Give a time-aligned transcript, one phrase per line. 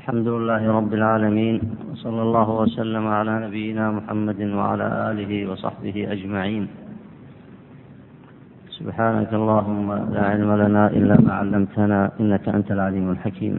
[0.00, 1.56] الحمد لله رب العالمين
[1.92, 6.64] وصلى الله وسلم على نبينا محمد وعلى آله وصحبه أجمعين.
[8.78, 13.54] سبحانك اللهم لا علم لنا إلا ما علمتنا إنك أنت العليم الحكيم.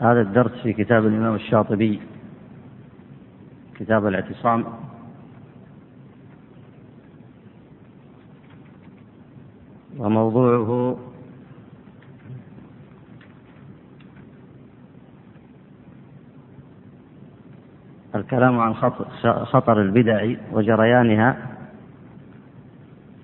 [0.00, 2.00] هذا الدرس في كتاب الإمام الشاطبي
[3.78, 4.89] كتاب الاعتصام.
[10.00, 10.96] وموضوعه
[18.14, 18.74] الكلام عن
[19.44, 21.36] خطر البدع وجريانها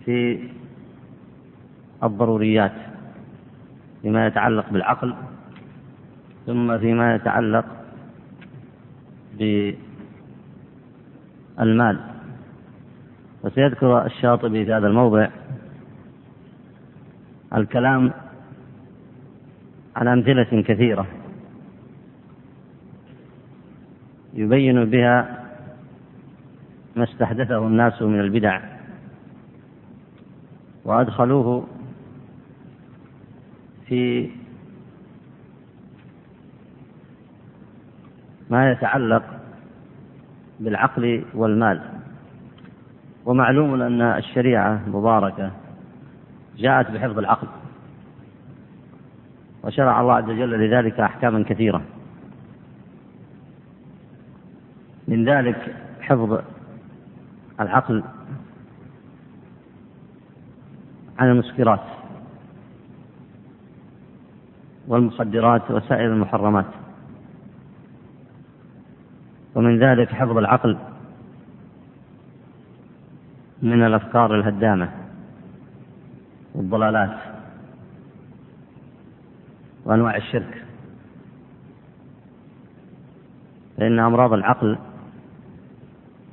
[0.04, 0.48] في
[2.02, 2.73] الضروريات
[4.02, 5.15] فيما يتعلق بالعقل
[6.46, 7.65] ثم فيما يتعلق
[11.59, 12.01] بالمال.
[13.45, 15.29] وسيذكر الشاطبي في هذا الموضع
[17.55, 18.12] الكلام
[19.96, 21.07] عن أمثلة كثيرة
[24.34, 25.45] يبين بها
[26.96, 28.60] ما استحدثه الناس من البدع
[30.84, 31.66] وأدخلوه
[33.87, 34.30] في
[38.51, 39.23] ما يتعلق
[40.60, 41.80] بالعقل والمال.
[43.26, 45.51] ومعلوم أن الشريعة مباركة
[46.57, 47.49] جاءت بحفظ العقل.
[49.65, 51.82] وشرع الله عز وجل لذلك أحكاما كثيرة.
[55.09, 56.40] من ذلك حفظ
[57.60, 58.04] العقل
[61.18, 61.84] عن المسكرات
[64.88, 66.66] والمخدرات وسائر المحرمات.
[69.54, 70.78] ومن ذلك حفظ العقل
[73.62, 75.06] من الأفكار الهدامة.
[76.56, 77.19] والضلالات
[79.84, 80.65] وأنواع الشرك.
[83.77, 84.78] فإن أمراض العقل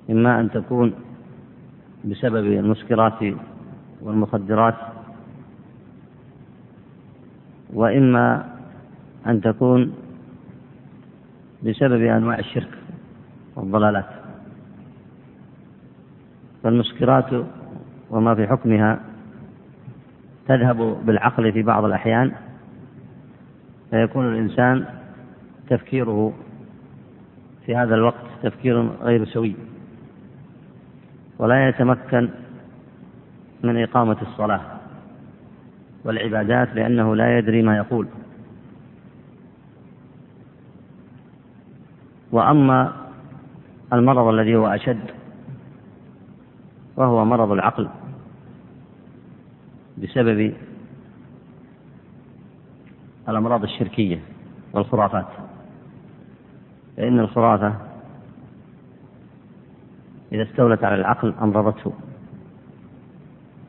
[0.10, 0.94] إما أن تكون
[2.06, 3.34] بسبب المسكرات
[4.02, 4.76] والمخدرات
[7.74, 8.54] وإما
[9.28, 9.94] أن تكون
[11.64, 12.78] بسبب أنواع الشرك
[13.56, 14.10] والضلالات.
[16.64, 17.46] فالمسكرات
[18.10, 19.00] وما في حكمها
[20.48, 22.32] تذهب بالعقل في بعض الأحيان
[23.92, 24.86] فيكون الإنسان
[25.70, 26.34] تفكيره
[27.66, 29.56] في هذا الوقت تفكير غير سوي
[31.40, 32.30] ولا يتمكن
[33.64, 34.62] من إقامة الصلاة
[36.06, 38.08] والعبادات لأنه لا يدري ما يقول.
[42.32, 42.94] وأما
[43.94, 45.12] المرض الذي هو أشد
[46.98, 47.90] وهو مرض العقل
[49.98, 50.54] بسبب
[53.30, 54.20] الأمراض الشركية
[54.74, 55.28] والخرافات.
[56.98, 57.74] فإن الخرافة
[60.32, 61.94] إذا استولت على العقل أمرضته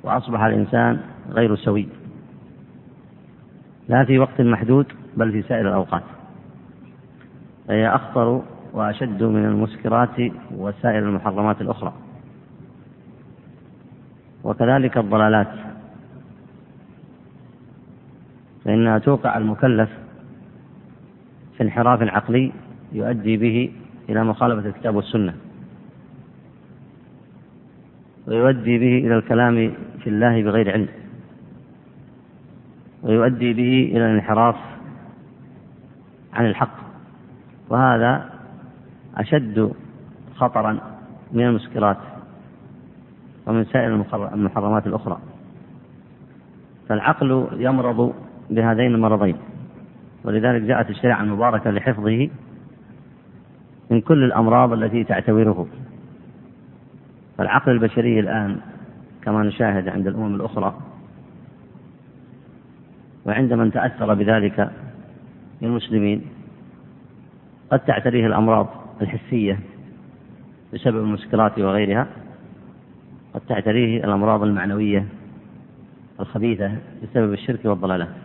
[0.02, 1.88] وأصبح الإنسان غير سوي.
[3.88, 4.86] لا في وقت محدود
[5.16, 6.02] بل في سائر الأوقات.
[7.68, 8.42] فهي أخطر
[8.72, 11.92] وأشد من المسكرات وسائر المحرمات الأخرى.
[14.44, 15.73] وكذلك الضلالات.
[18.64, 19.90] فإنها توقع المكلف
[21.56, 22.52] في انحراف عقلي
[22.92, 23.72] يؤدي به
[24.08, 25.34] إلى مخالفة الكتاب والسنة.
[28.26, 30.88] ويؤدي به إلى الكلام في الله بغير علم.
[33.02, 34.56] ويؤدي به إلى الانحراف
[36.32, 36.76] عن الحق.
[37.68, 38.30] وهذا
[39.16, 39.72] أشد
[40.36, 40.78] خطرا
[41.32, 41.98] من المسكرات
[43.46, 43.94] ومن سائر
[44.34, 45.18] المحرمات الأخرى.
[46.88, 48.14] فالعقل يمرض
[48.50, 49.36] بهذين المرضين.
[50.24, 52.28] ولذلك جاءت الشريعة المباركة لحفظه
[53.90, 55.66] من كل الأمراض التي تعتبره.
[57.38, 58.60] فالعقل البشري الآن
[59.22, 60.74] كما نشاهد عند الأمم الأخرى
[63.26, 64.60] وعند من تأثر بذلك
[65.62, 66.24] من المسلمين
[67.70, 68.68] قد تعتريه الأمراض
[69.02, 69.58] الحسية
[70.74, 72.06] بسبب المسكرات وغيرها
[73.34, 75.06] قد تعتريه الأمراض المعنوية
[76.20, 76.72] الخبيثة
[77.02, 78.23] بسبب الشرك والضلالات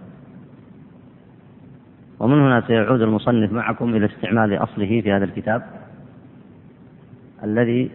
[2.19, 5.63] ومن هنا سيعود المصنف معكم إلى استعمال أصله في هذا الكتاب
[7.43, 7.91] الذي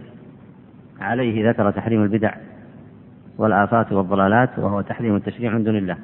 [1.01, 2.35] عليه ذكر تحريم البدع
[3.39, 5.97] والآفات والضلالات وهو تحريم التشريع من دون الله.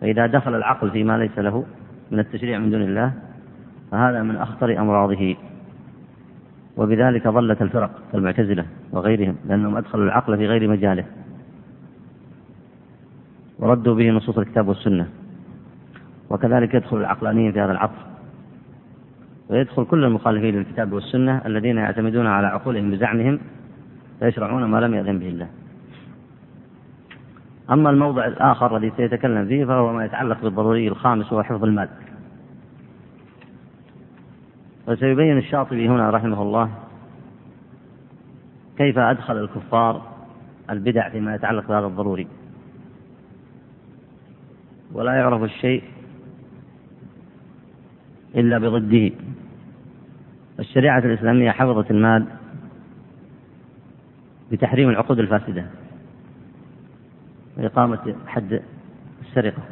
[0.00, 1.64] فإذا دخل العقل فيما ليس له
[2.10, 3.12] من التشريع من دون الله
[3.90, 5.36] فهذا من أخطر أمراضه.
[6.76, 11.04] وبذلك ضلت الفرق كالمعتزلة وغيرهم لأنهم أدخلوا العقل في غير مجاله.
[13.58, 15.08] وردوا به نصوص الكتاب والسنة.
[16.30, 18.04] وكذلك يدخل العقلانيين في هذا العصر
[19.48, 23.38] ويدخل كل المخالفين للكتاب والسنة الذين يعتمدون على عقولهم بزعمهم
[24.18, 25.48] فيشرعون ما لم يأذن به الله.
[27.70, 31.88] أما الموضع الآخر الذي سيتكلم فيه فهو ما يتعلق بالضروري الخامس وهو حفظ المال.
[34.88, 36.70] وسيبين الشاطبي هنا رحمه الله
[38.78, 40.02] كيف أدخل الكفار
[40.70, 42.26] البدع فيما يتعلق بهذا الضروري.
[44.92, 45.82] ولا يعرف الشيء
[48.36, 49.10] إلا بضده.
[50.58, 52.26] الشريعة الإسلامية حفظت المال
[54.52, 55.66] بتحريم العقود الفاسدة.
[57.56, 58.62] وإقامة حد
[59.22, 59.62] السرقة.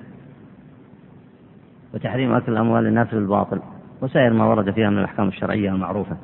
[1.95, 3.61] وتحريم أكل أموال الناس بالباطل.
[4.01, 6.17] وسائر ما ورد فيها من الأحكام الشرعية المعروفة.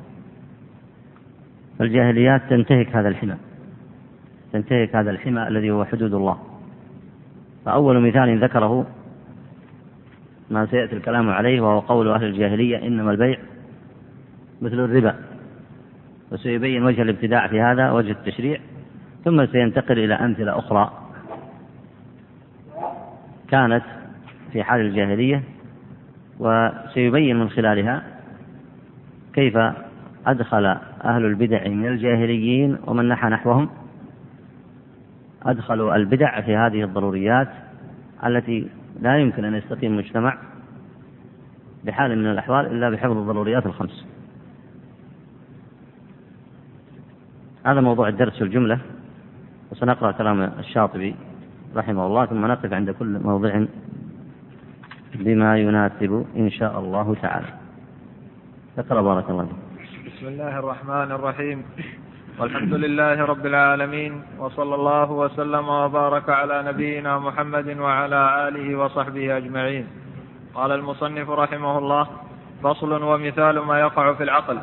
[1.79, 3.35] فالجاهليات تنتهك هذا الحمى.
[4.53, 6.39] تنتهك هذا الحمى الذي هو حدود الله.
[7.65, 8.85] فأول مثال ذكره
[10.49, 13.37] ما سيأتي الكلام عليه وهو قول أهل الجاهلية إنما البيع
[14.61, 15.15] مثل الربا.
[16.31, 18.59] وسيبين وجه الابتداع في هذا وجه التشريع
[19.25, 20.91] ثم سينتقل إلى أمثلة أخرى
[23.47, 23.83] كانت
[24.51, 25.43] في حال الجاهلية
[26.39, 28.03] وسيبين من خلالها
[29.33, 29.57] كيف
[30.27, 30.65] أدخل
[31.05, 33.69] أهل البدع من الجاهليين ومن نحى نحوهم.
[35.45, 37.47] أدخلوا البدع في هذه الضروريات
[38.25, 38.67] التي
[39.01, 40.37] لا يمكن أن يستقيم مجتمع
[41.85, 44.05] بحال من الأحوال إلا بحفظ الضروريات الخمس.
[47.65, 48.79] هذا موضوع الدرس في الجملة
[49.71, 51.15] وسنقرأ كلام الشاطبي
[51.75, 53.65] رحمه الله ثم نقف عند كل موضع
[55.15, 57.47] بما يناسب إن شاء الله تعالى.
[58.77, 60.13] اقرأ بارك الله فيك.
[60.13, 61.63] بسم الله الرحمن الرحيم.
[62.39, 69.87] والحمد لله رب العالمين وصلى الله وسلم وبارك على نبينا محمد وعلى آله وصحبه أجمعين.
[70.55, 72.07] قال المصنف رحمه الله
[72.63, 74.57] فصل ومثال ما يقع في العقل.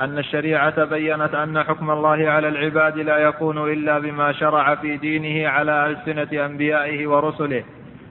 [0.00, 5.48] أن الشريعة بينت أن حكم الله على العباد لا يكون إلا بما شرع في دينه
[5.48, 7.64] على ألسنة أنبيائه ورسله.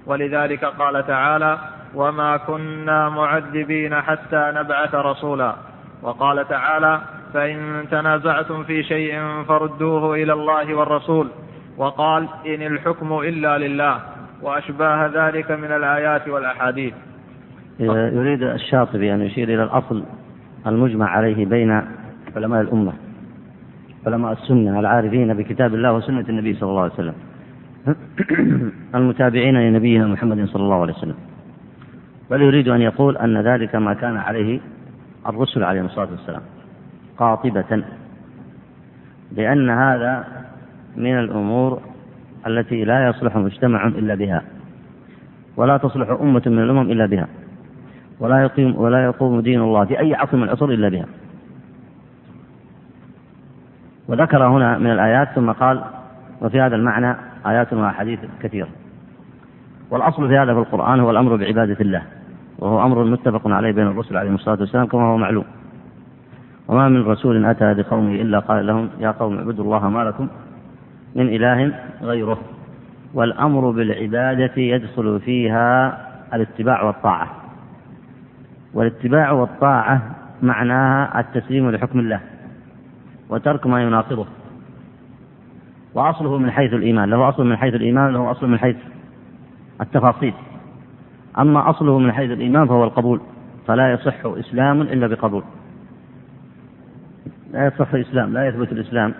[0.05, 1.59] ولذلك قال تعالى
[1.95, 5.55] وما كنا معذبين حتى نبعث رسولا.
[6.01, 7.01] وقال تعالى
[7.35, 11.27] فإن تنازعتم في شيء فردوه إلى الله والرسول
[11.77, 13.99] وقال إن الحكم إلا لله
[14.41, 16.93] وأشباه ذلك من الآيات والأحاديث.
[17.79, 20.03] يريد الشاطبي أن يشير إلى الأصل
[20.67, 21.81] المجمع عليه بين
[22.35, 22.93] علماء الأمة
[24.07, 27.15] علماء السنة العارفين بكتاب الله وسنة النبي صلى الله عليه وسلم
[28.95, 31.15] المتابعين لنبينا محمد صلى الله عليه وسلم.
[32.31, 34.59] بل يريد أن يقول أن ذلك ما كان عليه
[35.27, 36.41] الرسل عليهم الصلاة والسلام.
[37.17, 37.83] قاطبة.
[39.31, 40.27] لأن هذا
[40.97, 41.81] من الأمور
[42.47, 44.41] التي لا يصلح مجتمع إلا بها
[45.57, 47.27] ولا تصلح أمة من الأمم إلا بها
[48.19, 51.05] ولا يقيم ولا يقوم دين الله في أي عصر من العصور إلا بها.
[54.07, 55.83] وذكر هنا من الآيات ثم قال
[56.41, 57.15] وفي هذا المعنى
[57.45, 58.67] آيات وأحاديث كثيرة
[59.91, 62.01] والأصل في هذا في القرآن هو الأمر بعبادة الله
[62.59, 65.45] وهو أمر متفق عليه بين الرسل عليهم الصلاة والسلام كما هو معلوم.
[66.67, 70.27] وما من رسول أتى بقومه إلا قال لهم يا قوم اعبدوا الله ما لكم
[71.15, 72.37] من إله غيره
[73.13, 75.97] والأمر بالعبادة يدخل فيها
[76.33, 77.27] الاتباع والطاعة.
[78.73, 82.19] والاتباع والطاعة معناها التسليم لحكم الله
[83.29, 84.25] وترك ما يناقضه
[85.93, 88.75] وأصله من حيث الإيمان له أصل من حيث الإيمان له أصل من حيث
[89.81, 90.33] التفاصيل.
[91.39, 93.21] أما أصله من حيث الإيمان فهو القبول
[93.67, 95.43] فلا يصح إسلام إلا بقبول.
[97.53, 99.13] لا يصح الإسلام لا يثبت الإسلام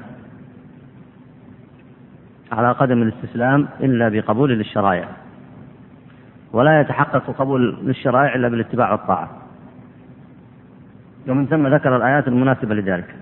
[2.51, 5.08] على قدم الاستسلام إلا بقبول للشرائع
[6.53, 9.29] ولا يتحقق قبول للشرائع إلا بالاتباع والطاعة.
[11.27, 13.15] ومن ثم ذكر الآيات المناسبة لذلك.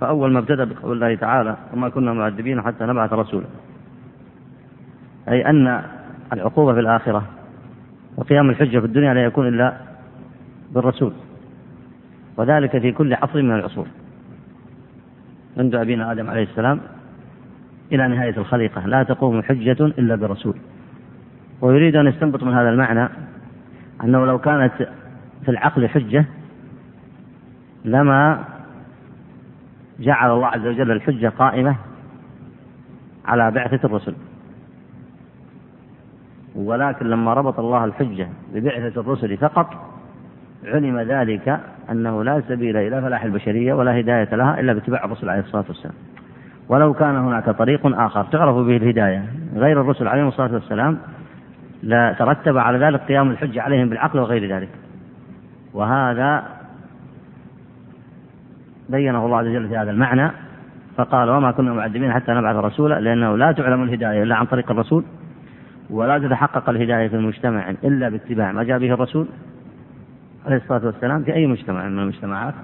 [0.00, 3.46] فأول ما ابتدأ بقول الله تعالى وما كنا معذبين حتى نبعث رسولا
[5.28, 5.82] أي أن
[6.32, 7.22] العقوبة في الآخرة
[8.16, 9.76] وقيام الحجة في الدنيا لا يكون إلا
[10.72, 11.12] بالرسول
[12.36, 13.86] وذلك في كل عصر من العصور.
[15.56, 16.80] منذ أبينا آدم عليه السلام
[17.92, 18.86] إلى نهاية الخليقة.
[18.86, 20.54] لا تقوم حجة إلا برسول.
[21.60, 23.08] ويريد أن يستنبط من هذا المعنى
[24.04, 24.72] أنه لو كانت
[25.44, 26.24] في العقل حجة
[27.84, 28.44] لما
[30.00, 31.76] جعل الله عز وجل الحجة قائمة
[33.24, 34.14] على بعثة الرسل.
[36.54, 39.93] ولكن لما ربط الله الحجة ببعثة الرسل فقط
[40.64, 45.40] علم ذلك أنه لا سبيل إلى فلاح البشرية ولا هداية لها إلا باتباع الرسل عليه
[45.40, 45.94] الصلاة والسلام.
[46.68, 49.24] ولو كان هناك طريق آخر تعرف به الهداية.
[49.56, 50.98] غير الرسل عليهم الصلاة والسلام
[51.82, 54.68] لا ترتب على ذلك قيام الحجة عليهم بالعقل وغير ذلك.
[55.74, 56.44] وهذا
[58.88, 60.30] بينه الله عز وجل في هذا المعنى
[60.96, 65.04] فقال وما كنا معذبين حتى نبعث رسولا لأنه لا تعلم الهداية إلا عن طريق الرسول
[65.90, 69.26] ولا تتحقق الهداية في المجتمع إلا باتباع ما جاء به الرسول.
[70.46, 72.54] عليه الصلاة والسلام في أي مجتمع من المجتمعات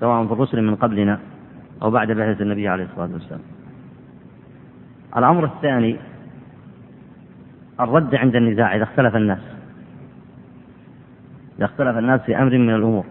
[0.00, 1.18] سواء في الرسل من قبلنا
[1.82, 3.40] أو بعد بعثة النبي عليه الصلاة والسلام.
[5.16, 5.96] الأمر الثاني
[7.80, 9.40] الرد عند النزاع إذا اختلف الناس.
[11.58, 13.04] إذا اختلف الناس في أمر من الأمور.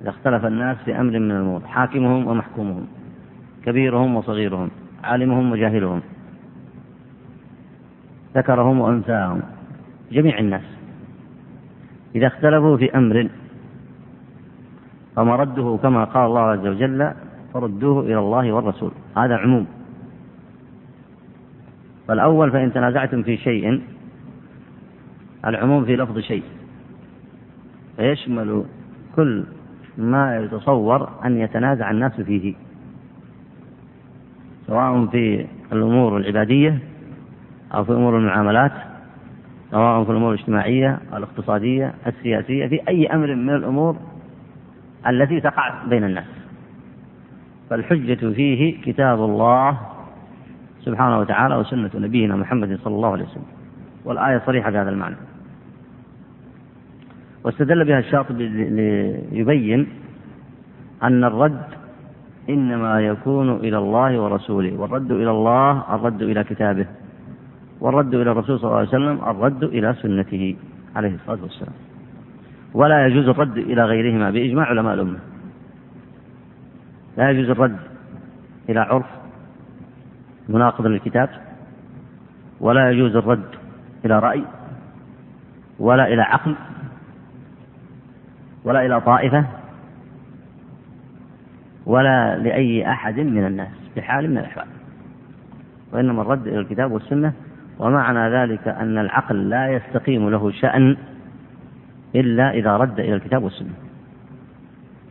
[0.00, 1.60] إذا اختلف الناس في أمر من الأمور.
[1.66, 2.86] حاكمهم ومحكومهم
[3.64, 4.70] كبيرهم وصغيرهم
[5.04, 6.02] عالمهم وجاهلهم
[8.36, 9.42] ذكرهم وأنثاهم
[10.12, 10.77] جميع الناس.
[12.14, 13.28] إذا اختلفوا في أمر
[15.16, 17.12] فمرده كما قال الله عز وجل
[17.54, 18.90] فردوه إلى الله والرسول.
[19.16, 19.66] هذا عموم.
[22.08, 23.82] فالأول فإن تنازعتم في شيء
[25.46, 26.42] العموم في لفظ شيء.
[27.96, 28.64] فيشمل
[29.16, 29.44] كل
[29.98, 32.54] ما يتصور أن يتنازع الناس فيه.
[34.66, 36.78] سواء في الأمور العبادية
[37.74, 38.72] أو في أمور المعاملات
[39.70, 43.96] سواء في الأمور الاجتماعية الاقتصادية السياسية في أي أمر من الأمور
[45.08, 46.24] التي تقع بين الناس.
[47.70, 49.78] فالحجة فيه كتاب الله
[50.80, 53.46] سبحانه وتعالى وسنة نبينا محمد صلى الله عليه وسلم.
[54.04, 55.16] والآية صريحة بهذا المعنى.
[57.44, 58.48] واستدل بها الشاطبي
[59.32, 59.88] ليبين
[61.02, 61.62] أن الرد
[62.48, 66.86] إنما يكون إلى الله ورسوله والرد إلى الله الرد إلى كتابه.
[67.80, 70.56] والرد إلى الرسول صلى الله عليه وسلم الرد إلى سنته
[70.96, 71.74] عليه الصلاة والسلام.
[72.74, 75.18] ولا يجوز الرد إلى غيرهما بإجماع علماء الأمة.
[77.16, 77.76] لا يجوز الرد
[78.68, 79.06] إلى عرف
[80.48, 81.28] مناقض للكتاب
[82.60, 83.48] ولا يجوز الرد
[84.04, 84.44] إلى رأي
[85.78, 86.54] ولا إلى عقل
[88.64, 89.44] ولا إلى طائفة
[91.86, 94.66] ولا لأي أحد من الناس بحال من الأحوال.
[95.92, 97.32] وإنما الرد إلى الكتاب والسنة
[97.78, 100.96] ومعنى ذلك أن العقل لا يستقيم له شأن
[102.14, 103.74] إلا إذا رد إلى الكتاب والسنة.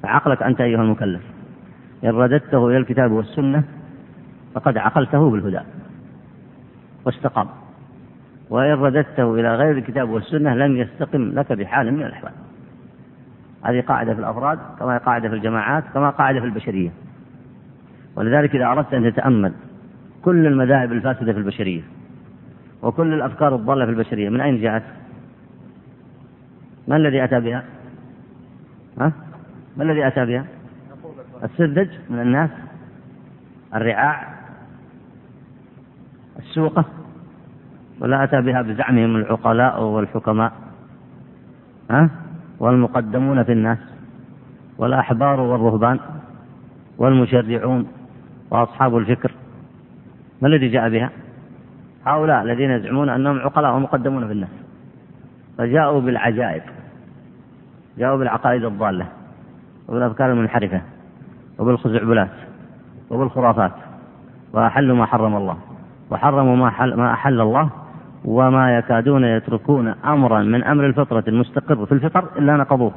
[0.04, 1.22] فعقلك أنت أيها المكلف
[2.04, 3.64] إن رددته إلى الكتاب والسنة
[4.54, 5.60] فقد عقلته بالهدى
[7.06, 7.48] واستقام.
[8.50, 12.34] وإن رددته إلى غير الكتاب والسنة لم يستقم لك بحال من الأحوال.
[13.64, 16.90] هذه قاعدة في الأفراد كما قاعدة في الجماعات كما قاعدة في البشرية.
[18.16, 19.54] ولذلك إذا أردت أن تتأمل
[20.22, 21.82] كل المذاهب الفاسدة في البشرية
[22.82, 24.84] وكل الأفكار الضالة في البشرية من أين جاءت؟
[26.88, 27.64] ما الذي أتى بها؟
[29.00, 29.12] ها؟
[29.78, 30.46] ما الذي أتى بها؟
[31.44, 32.50] السذج من الناس
[33.76, 34.28] الرعاع
[36.40, 36.86] السوقة
[38.00, 40.54] ولا أتى بها بزعمهم العقلاء والحكماء
[41.92, 42.10] ها؟
[42.60, 43.78] والمقدمون في الناس
[44.78, 46.00] والأحبار والرهبان
[46.98, 47.88] والمشرعون
[48.52, 49.32] وأصحاب الفكر
[50.42, 51.10] ما الذي جاء بها؟
[52.08, 54.50] هؤلاء الذين يزعمون أنهم عقلاء ومقدمون في الناس.
[55.58, 56.62] فجاءوا بالعجائب.
[57.98, 59.06] جاءوا بالعقائد الضالة
[59.88, 60.82] وبالأفكار المنحرفة
[61.60, 62.30] وبالخزعبلات
[63.10, 63.72] وبالخرافات.
[64.54, 65.58] وأحلوا ما حرم الله.
[66.12, 67.70] وحرموا ما, حل ما أحل الله
[68.26, 72.92] وما يكادون يتركون أمرا من أمر الفطرة المستقر في الفطر إلا نقضوه.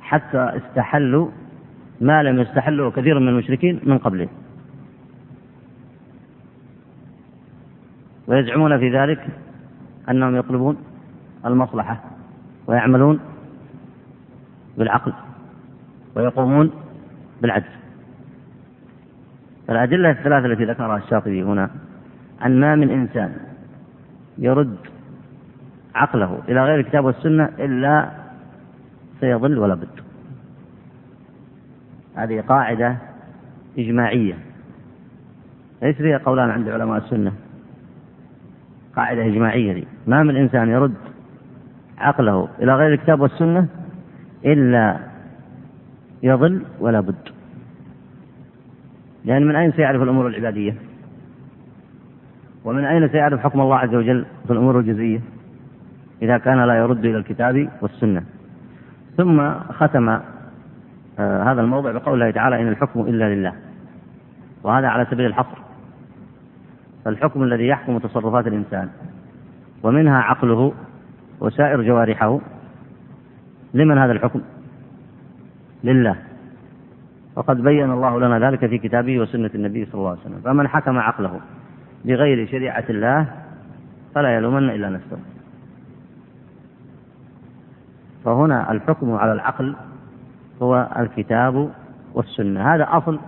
[0.00, 1.28] حتى استحلوا
[2.00, 4.28] ما لم يستحله كثير من المشركين من قبله
[8.26, 9.26] ويزعمون في ذلك
[10.10, 10.76] أنهم يطلبون
[11.46, 12.00] المصلحة
[12.66, 13.20] ويعملون
[14.78, 15.12] بالعقل
[16.16, 16.70] ويقومون
[17.42, 17.68] بالعدل.
[19.68, 21.70] فالأدلة الثلاثة التي ذكرها الشاطبي هنا
[22.44, 23.36] أن ما من إنسان
[24.38, 24.76] يرد
[25.94, 28.10] عقله إلى غير الكتاب والسنة إلا
[29.20, 30.00] سيضل ولا بد.
[32.14, 32.96] هذه قاعدة
[33.78, 34.34] إجماعية
[35.82, 37.32] ليس فيها قولان عند علماء السنة.
[38.96, 39.86] قاعدة إجماعية دي.
[40.06, 40.94] ما من إنسان يرد
[41.98, 43.66] عقله إلى غير الكتاب والسنة
[44.44, 44.98] إلا
[46.22, 47.28] يضل ولا بد.
[49.24, 50.74] لأن من أين سيعرف الأمور العبادية؟
[52.64, 55.20] ومن أين سيعرف حكم الله عز وجل في الأمور الجزئية؟
[56.22, 58.22] إذا كان لا يرد إلى الكتاب والسنة.
[59.16, 63.52] ثم ختم آه هذا الموضع بقوله تعالى إن الحكم إلا لله.
[64.62, 65.61] وهذا على سبيل الحصر.
[67.04, 68.88] فالحكم الذي يحكم تصرفات الإنسان.
[69.82, 70.72] ومنها عقله
[71.40, 72.40] وسائر جوارحه.
[73.74, 74.40] لمن هذا الحكم؟
[75.84, 76.16] لله.
[77.36, 80.40] وقد بين الله لنا ذلك في كتابه وسنة النبي صلى الله عليه وسلم.
[80.44, 81.40] فمن حكم عقله
[82.04, 83.26] بغير شريعة الله
[84.14, 85.18] فلا يلومن إلا نفسه.
[88.24, 89.76] فهنا الحكم على العقل
[90.62, 91.70] هو الكتاب
[92.14, 92.74] والسنة.
[92.74, 93.18] هذا أصل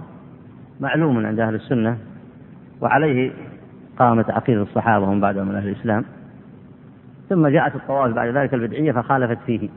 [0.81, 1.99] معلوم عند أهل السنة.
[2.81, 3.33] وعليه
[3.99, 6.05] قامت عقيدة الصحابة ومن بعدهم من أهل الإسلام.
[7.29, 9.69] ثم جاءت الطوائف بعد ذلك البدعية فخالفت فيه.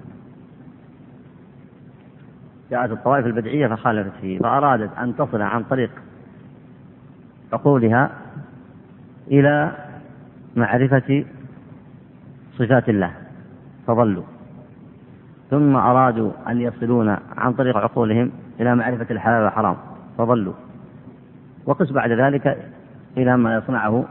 [2.71, 5.89] جاءت الطوائف البدعية فخالفت فيه فأرادت أن تصل عن طريق
[7.53, 8.11] عقولها
[9.27, 9.71] إلى
[10.55, 11.25] معرفة
[12.57, 13.11] صفات الله
[13.87, 14.23] فضلوا.
[15.49, 19.75] ثم أرادوا أن يصلون عن طريق عقولهم إلى معرفة الحلال والحرام
[20.17, 20.53] فضلوا.
[21.65, 22.71] وقس بعد ذلك
[23.17, 24.05] إلى ما يصنعه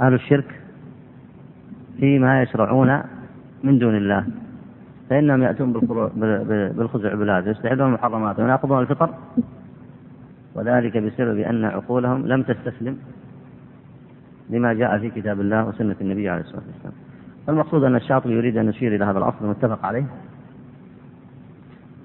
[0.00, 0.60] أهل الشرك
[2.00, 3.02] فيما يشرعون
[3.64, 4.26] من دون الله.
[5.10, 5.72] فإنهم يأتون
[6.76, 9.14] بالخزع بلاد يستحلون المحرمات ويناقضون الفطر.
[10.54, 12.98] وذلك بسبب أن عقولهم لم تستسلم
[14.50, 16.94] لما جاء في كتاب الله وسنة النبي عليه الصلاة والسلام.
[17.46, 20.04] فالمقصود أن الشاطبي يريد أن يشير إلى هذا الأصل المتفق عليه.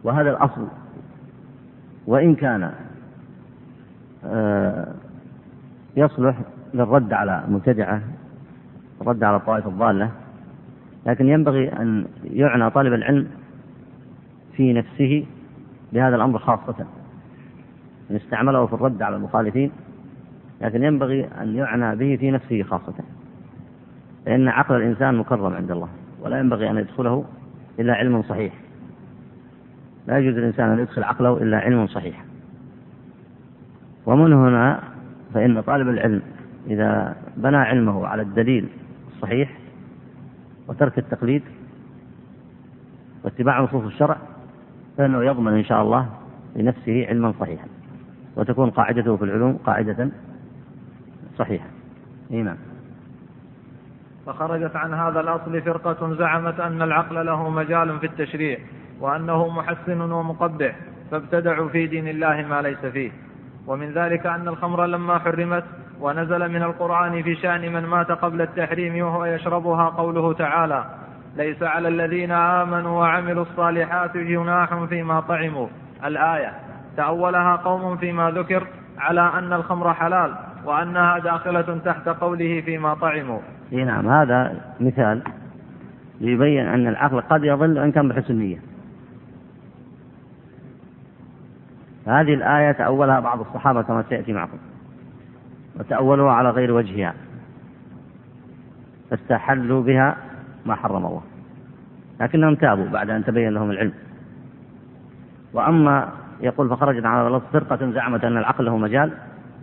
[0.04, 0.68] وهذا الأصل
[2.08, 2.72] وإن كان
[4.26, 4.88] آه،
[5.98, 6.36] يصلح
[6.74, 8.02] للرد على المبتدعة
[9.02, 10.12] الرد على الطائفة الضالة
[11.06, 13.28] لكن ينبغي أن يعنى طالب العلم
[14.56, 15.26] في نفسه
[15.94, 16.86] بهذا الأمر خاصة.
[18.12, 19.72] أن استعمله في الرد على المخالفين
[20.62, 22.94] لكن ينبغي أن يعنى به في نفسه خاصة.
[24.26, 25.90] لأن عقل الإنسان مكرم عند الله
[26.22, 27.26] ولا ينبغي أن يدخله
[27.80, 28.54] إلا علم صحيح.
[30.08, 32.26] لا يجوز للإنسان أن يدخل عقله إلا علم صحيح.
[34.06, 34.93] ومن هنا
[35.34, 36.22] فإن طالب العلم
[36.68, 38.70] إذا بنى علمه على الدليل
[39.16, 39.58] الصحيح
[40.68, 41.44] وترك التقليد
[43.24, 44.18] واتباع نصوص الشرع
[44.98, 46.10] فإنه يضمن إن شاء الله
[46.56, 47.68] لنفسه علما صحيحا
[48.36, 50.10] وتكون قاعدته في العلوم قاعدة
[51.38, 51.66] صحيحة.
[52.32, 52.58] إي نعم.
[54.26, 58.58] فخرجت عن هذا الأصل فرقة زعمت أن العقل له مجال في التشريع
[59.00, 60.76] وأنه محسن ومقبح
[61.12, 63.12] فابتدعوا في دين الله ما ليس فيه.
[63.68, 65.64] ومن ذلك أن الخمر لما حرمت
[66.00, 70.86] ونزل من القرآن في شأن من مات قبل التحريم وهو يشربها قوله تعالى
[71.38, 75.68] ليس على الذين آمنوا وعملوا الصالحات جناح فيما طعموا.
[76.06, 76.52] الآية
[76.98, 80.34] تأولها قوم فيما ذكر على أن الخمر حلال
[80.66, 83.40] وأنها داخلة تحت قوله فيما طعموا.
[83.72, 85.22] نعم هذا مثال
[86.22, 88.73] ليبين أن العقل قد يضل وإن كان بحسن نية.
[92.08, 94.58] هذه الآية تأولها بعض الصحابة كما سيأتي معكم.
[95.80, 97.14] وتأولوها على غير وجهها.
[99.10, 100.18] فاستحلوا بها
[100.66, 101.22] ما حرم الله.
[102.22, 103.94] لكنهم تابوا بعد أن تبين لهم العلم.
[105.54, 106.10] وأما
[106.42, 109.12] يقول فخرجت على الأصل فرقة زعمت أن العقل له مجال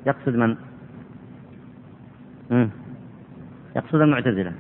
[0.07, 0.57] يقصد من؟
[3.77, 4.53] يقصد المعتزلة.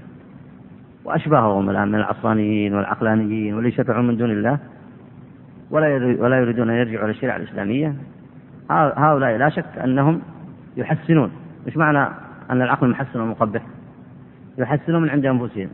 [1.05, 4.59] وأشباههم الآن من العصرانيين والعقلانيين واللي شفعوا من دون الله.
[5.71, 7.95] ولا ولا يريدون أن يرجعوا إلى الشريعة الإسلامية.
[8.71, 10.23] هؤلاء لا شك أنهم
[10.77, 11.33] يحسنون.
[11.67, 11.99] مش معنى
[12.51, 13.63] أن العقل محسن ومقبح؟
[14.59, 15.69] يحسنون من عند أنفسهم.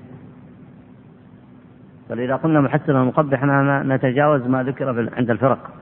[2.09, 3.45] فإذا قلنا محسن ومقبح
[3.85, 5.73] نتجاوز ما ذكر عند الفرق.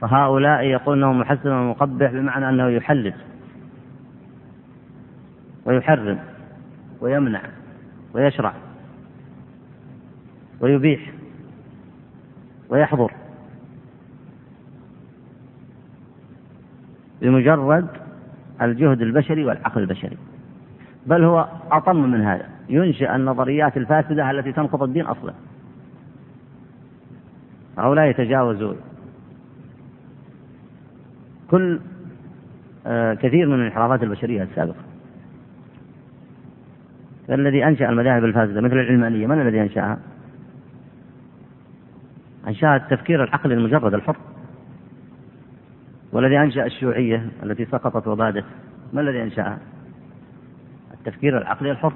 [0.00, 3.14] فهؤلاء يقول انه محسن ومقبح بمعنى أنه يحلل
[5.64, 6.18] ويحرم
[7.00, 7.40] ويمنع
[8.14, 8.52] ويشرع
[10.60, 11.17] ويبيح.
[12.68, 13.12] ويحضر.
[17.20, 17.86] بمجرد
[18.62, 20.16] الجهد البشري والعقل البشري.
[21.06, 22.48] بل هو أطم من هذا.
[22.68, 25.32] ينشئ النظريات الفاسدة التي تنقض الدين أصلا.
[27.78, 28.74] هؤلاء يتجاوزوا
[31.50, 31.80] كل
[32.86, 34.88] آه، كثير من الانحرافات البشرية السابقة.
[37.30, 39.98] الذي أنشأ المذاهب الفاسدة مثل العلمانية من الذي أنشأها؟
[42.46, 44.16] أنشأ التفكير العقلي المجرد الحر.
[46.12, 48.44] والذي أنشأ الشيوعية التي سقطت وبادت
[48.92, 49.58] ما الذي أنشأها؟
[50.94, 51.92] التفكير العقلي الحر.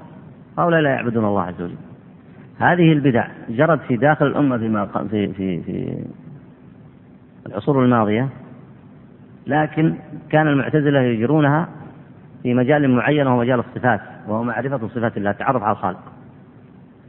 [0.57, 1.75] هؤلاء لا يعبدون الله عز وجل.
[2.59, 6.05] هذه البدع جرت في داخل الأمة فيما في في في
[7.45, 8.29] العصور الماضية
[9.47, 9.95] لكن
[10.29, 11.69] كان المعتزلة يجرونها
[12.43, 15.99] في مجال معين وهو مجال الصفات وهو معرفة صفات الله التعرف على الخالق.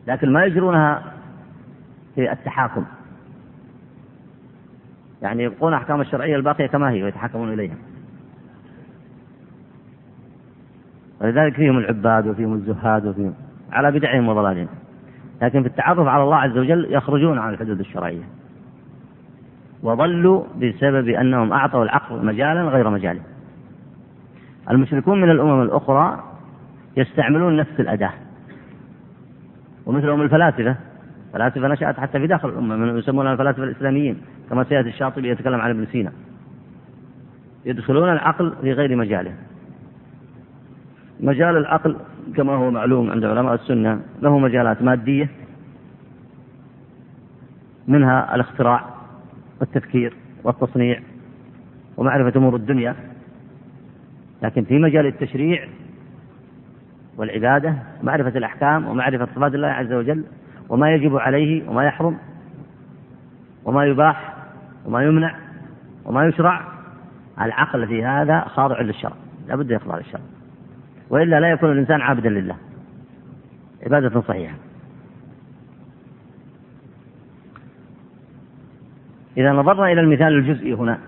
[0.07, 1.03] لكن ما يجرونها
[2.14, 2.85] في التحاكم.
[5.24, 7.76] يعني يبقون أحكام الشرعية الباقية كما هي ويتحكمون إليها.
[11.20, 13.34] ولذلك فيهم العباد وفيهم الزهاد وفيهم
[13.72, 14.68] على بدعهم وضلالهم.
[15.42, 18.22] لكن في التعرف على الله عز وجل يخرجون عن الحدود الشرعية.
[19.82, 23.20] وضلوا بسبب أنهم أعطوا العقل مجالا غير مجاله.
[24.70, 26.24] المشركون من الأمم الأخرى
[26.96, 28.12] يستعملون نفس الأداة.
[29.87, 30.76] ومثلهم الفلاسفة.
[31.35, 34.16] الفلاسفة نشأت حتى في داخل الأمة من يسمونها الفلاسفة الإسلاميين
[34.51, 36.12] كما سيأتي الشاطبي يتكلم عن ابن سينا.
[37.64, 39.35] يدخلون العقل في غير مجاله
[41.20, 41.97] مجال العقل
[42.37, 45.29] كما هو معلوم عند علماء السنة له مجالات مادية
[47.88, 48.85] منها الاختراع
[49.61, 51.01] والتفكير والتصنيع
[51.97, 52.94] ومعرفة أمور الدنيا.
[54.42, 55.68] لكن في مجال التشريع
[57.16, 60.25] والعبادة معرفة الأحكام ومعرفة صفات الله عز وجل
[60.68, 62.18] وما يجب عليه وما يحرم
[63.64, 64.35] وما يباح
[64.85, 65.35] وما يمنع
[66.05, 66.74] وما يشرع.
[67.40, 69.12] العقل في هذا خاضع للشرع
[69.48, 70.20] لا بد يخضع للشرع
[71.11, 72.57] وإلا لا يكون الإنسان عابدا لله.
[73.83, 74.55] عبادة صحيحة.
[79.37, 80.98] إذا نظرنا إلى المثال الجزئي هنا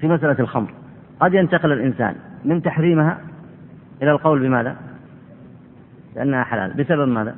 [0.00, 0.70] في مسألة الخمر.
[1.20, 3.20] قد ينتقل الإنسان من تحريمها
[4.02, 4.76] إلى القول بماذا؟
[6.16, 6.74] لأنها حلال.
[6.74, 7.36] بسبب ماذا؟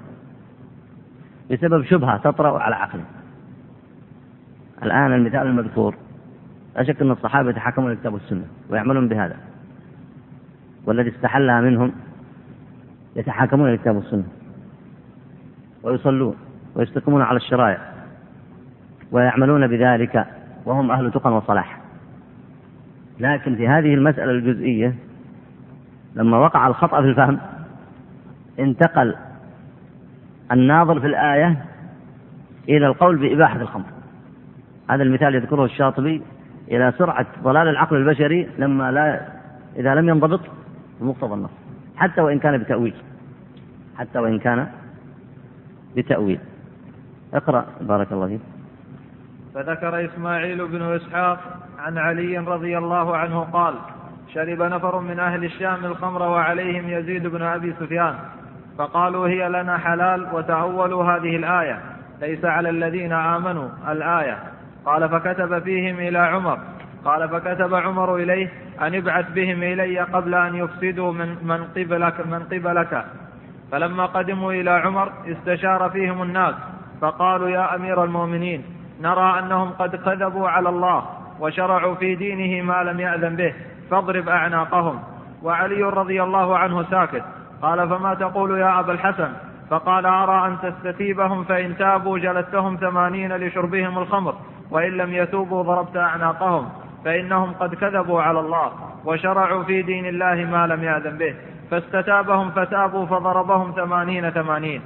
[1.51, 3.05] بسبب شبهة تطرأ على عقله
[4.83, 5.95] الآن المثال المذكور.
[6.77, 9.37] لا شك أن الصحابة يتحكمون الكتاب والسنة ويعملون بهذا.
[10.87, 11.93] والذي استحلها منهم
[13.17, 14.25] يتحاكمون الكتاب والسنة
[15.83, 16.37] ويصلون
[16.75, 17.79] ويستقيمون على الشرائع
[19.13, 20.27] ويعملون بذلك
[20.65, 21.81] وهم أهل تقى وصلاح.
[23.21, 24.95] لكن في هذه المسألة الجزئية
[26.15, 27.39] لما وقع الخطأ في الفهم
[28.59, 29.15] انتقل
[30.53, 31.65] الناظر في الآية
[32.69, 33.85] إلى القول بإباحة الخمر.
[34.91, 36.23] هذا المثال يذكره الشاطبي
[36.69, 39.21] إلى سرعة ضلال العقل البشري لما لا
[39.77, 40.41] إذا لم ينضبط
[41.01, 41.51] بمقتضى النص
[41.97, 42.95] حتى وإن كان بتأويل
[43.99, 44.67] حتى وإن كان
[45.97, 46.41] بتأويل.
[47.35, 48.41] اقرأ بارك الله فيك.
[49.55, 51.39] فذكر إسماعيل بن إسحاق
[51.79, 53.75] عن علي رضي الله عنه قال
[54.35, 58.15] شرب نفر من أهل الشام الخمر وعليهم يزيد بن أبي سفيان.
[58.79, 61.81] فقالوا هي لنا حلال وتأولوا هذه الآية.
[62.21, 64.39] ليس على الذين آمنوا الآية.
[64.87, 66.59] قال فكتب فيهم إلى عمر.
[67.05, 68.49] قال فكتب عمر إليه
[68.81, 73.05] أن ابعث بهم إلي قبل أن يفسدوا من, من, قبلك, من قبلك.
[73.73, 76.55] فلما قدموا إلى عمر استشار فيهم الناس.
[77.01, 78.65] فقالوا يا أمير المؤمنين
[79.01, 81.05] نرى أنهم قد كذبوا على الله
[81.41, 83.55] وشرعوا في دينه ما لم يأذن به.
[83.91, 85.03] فاضرب أعناقهم.
[85.43, 87.25] وعلي رضي الله عنه ساكت.
[87.65, 89.33] قال فما تقول يا أبا الحسن؟
[89.71, 94.35] فقال أرى أن تستتيبهم فإن تابوا جلدتهم ثمانين لشربهم الخمر
[94.71, 96.69] وإن لم يتوبوا ضربت أعناقهم
[97.05, 98.73] فإنهم قد كذبوا على الله
[99.05, 101.35] وشرعوا في دين الله ما لم يأذن به.
[101.71, 104.83] فاستتابهم فتابوا فضربهم ثمانين ثمانين.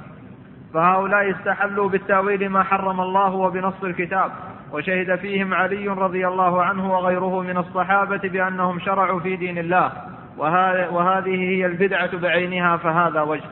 [0.73, 4.31] فهؤلاء استحلوا بالتأويل ما حرم الله وبنص الكتاب
[4.71, 9.91] وشهد فيهم علي رضي الله عنه وغيره من الصحابة بأنهم شرعوا في دين الله.
[10.39, 13.43] وهذه هي البدعة بعينها فهذا وجه.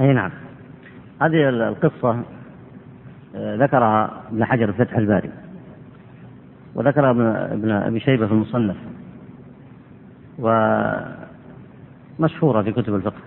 [0.00, 0.30] أي نعم.
[1.22, 2.22] هذه القصة
[3.36, 5.30] آه، ذكرها ابن حجر في فتح الباري
[6.74, 7.10] وذكرها
[7.52, 8.76] ابن أبي شيبة في المصنف
[12.18, 13.20] ومشهورة في كتب الفقه.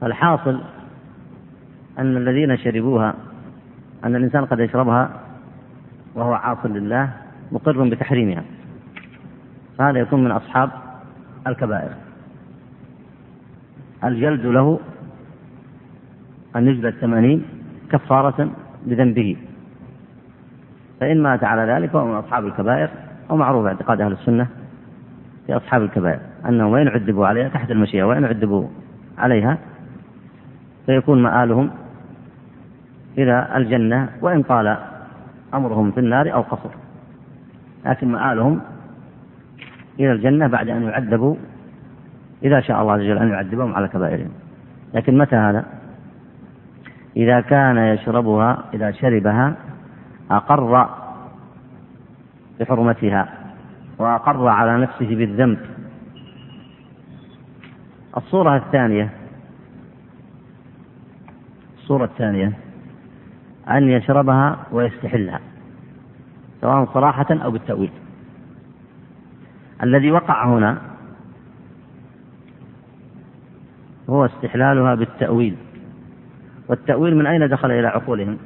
[0.00, 0.60] فالحاصل
[1.98, 3.14] أن الذين شربوها
[4.04, 5.10] أن الإنسان قد يشربها
[6.14, 7.10] وهو عاص لله
[7.52, 8.44] مقر بتحريمها.
[9.78, 10.83] فهذا يكون من أصحاب
[11.46, 11.90] الكبائر.
[14.04, 14.80] الجلد له
[16.56, 16.94] أن يجلد
[17.90, 18.50] كفارة
[18.86, 19.36] لذنبه
[21.00, 22.88] فإن مات على ذلك فهو من أصحاب الكبائر
[23.28, 24.46] ومعروف اعتقاد أهل السنة
[25.46, 26.20] في أصحاب الكبائر.
[26.48, 28.68] أنهم وإن عذبوا عليها تحت المشيئة وإن عذبوا
[29.18, 29.58] عليها
[30.86, 31.70] فيكون مآلهم
[33.18, 34.76] إلى الجنة وإن طال
[35.54, 36.70] أمرهم في النار أو قصر.
[37.86, 38.60] لكن مآلهم
[40.00, 41.36] إلى الجنة بعد أن يعذبوا
[42.42, 44.30] إذا شاء الله عز وجل أن يعذبهم على كبائرهم.
[44.94, 45.64] لكن متى هذا؟
[47.16, 49.56] إذا كان يشربها إذا شربها
[50.30, 50.88] أقر
[52.60, 53.28] بحرمتها
[53.98, 55.58] وأقر على نفسه بالذنب.
[58.16, 59.10] الصورة الثانية
[61.78, 62.52] الصورة الثانية
[63.70, 65.40] أن يشربها ويستحلها
[66.60, 67.90] سواء صراحة أو بالتأويل.
[69.82, 70.78] الذي وقع هنا
[74.10, 75.56] هو استحلالها بالتأويل.
[76.68, 78.38] والتأويل من أين دخل إلى عقولهم؟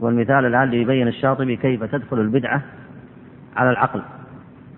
[0.00, 2.62] والمثال الآن ليبين الشاطبي كيف تدخل البدعة
[3.56, 4.02] على العقل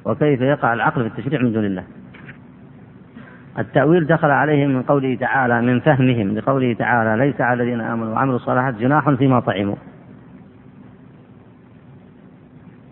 [0.04, 1.84] وكيف يقع العقل في التشريع من دون الله.
[3.58, 8.36] التأويل دخل عليهم من قوله تعالى من فهمهم لقوله تعالى ليس على الذين آمنوا وعملوا
[8.36, 9.76] الصالحات جناح فيما طعموا.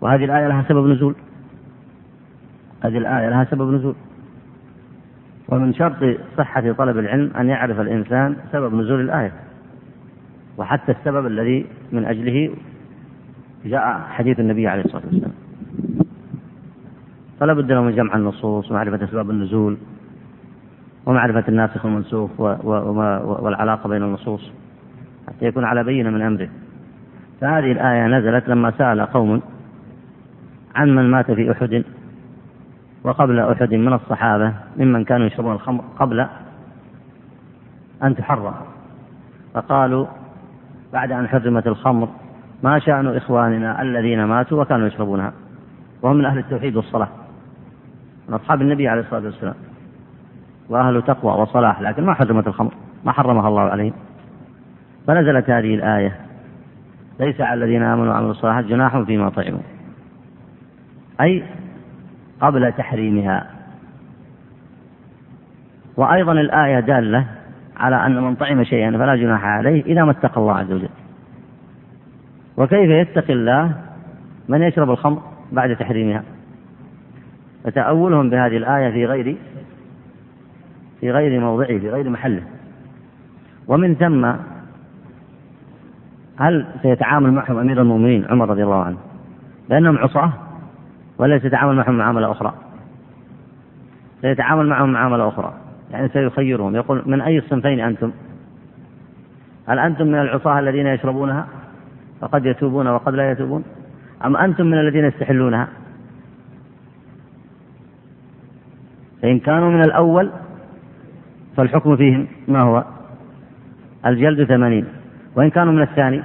[0.01, 1.15] وهذه الآية لها سبب نزول.
[2.83, 3.95] هذه الآية لها سبب نزول.
[5.49, 9.31] ومن شرط صحة طلب العلم أن يعرف الإنسان سبب نزول الآية.
[10.57, 12.55] وحتى السبب الذي من أجله
[13.65, 15.33] جاء حديث النبي عليه الصلاة والسلام.
[17.39, 19.77] فلا بد له من جمع النصوص ومعرفة أسباب النزول
[21.05, 24.51] ومعرفة الناسخ والمنسوخ والعلاقة بين النصوص
[25.27, 26.49] حتى يكون على بينة من أمره.
[27.41, 29.41] فهذه الآية نزلت لما سأل قوم
[30.75, 31.83] عن من مات في أحد.
[33.03, 36.27] وقبل أحد من الصحابة ممن كانوا يشربون الخمر قبل
[38.03, 38.53] أن تحرم.
[39.53, 40.05] فقالوا
[40.93, 42.07] بعد أن حرمت الخمر
[42.63, 45.33] ما شأن إخواننا الذين ماتوا وكانوا يشربونها.
[46.01, 47.07] وهم من أهل التوحيد والصلاة.
[48.29, 49.55] من أصحاب النبي عليه الصلاة والسلام.
[50.69, 52.73] وأهل تقوى وصلاح لكن ما حرمت الخمر.
[53.05, 53.93] ما حرمها الله عليهم.
[55.07, 56.15] فنزلت هذه الآية.
[57.19, 59.59] ليس على الذين آمنوا وعملوا الصالحات جناح فيما طعموا.
[61.21, 61.43] أي
[62.41, 63.47] قبل تحريمها.
[65.97, 67.25] وأيضا الآية دالة
[67.77, 70.89] على أن من طعم شيئا فلا جناح عليه إذا ما اتقى الله عز وجل.
[72.57, 73.71] وكيف يتقي الله
[74.49, 76.23] من يشرب الخمر بعد تحريمها؟
[77.63, 79.37] فتأولهم بهذه الآية في غير
[80.99, 82.43] في غير موضعه في غير محله.
[83.67, 84.33] ومن ثم
[86.37, 88.97] هل سيتعامل معهم أمير المؤمنين عمر رضي الله عنه؟
[89.69, 90.33] لأنهم عصاة.
[91.21, 92.53] ولا سيتعامل معهم معاملة أخرى.
[94.21, 95.53] سيتعامل معهم معاملة أخرى.
[95.91, 98.11] يعني سيخيرهم يقول من أي الصنفين أنتم؟
[99.67, 101.47] هل أنتم من العصاة الذين يشربونها
[102.21, 103.63] فقد يتوبون وقد لا يتوبون؟
[104.25, 105.67] أم أنتم من الذين يستحلونها؟
[109.21, 110.31] فإن كانوا من الأول
[111.57, 112.83] فالحكم فيهم ما هو؟
[114.05, 114.85] الجلد ثمانين.
[115.35, 116.23] وإن كانوا من الثاني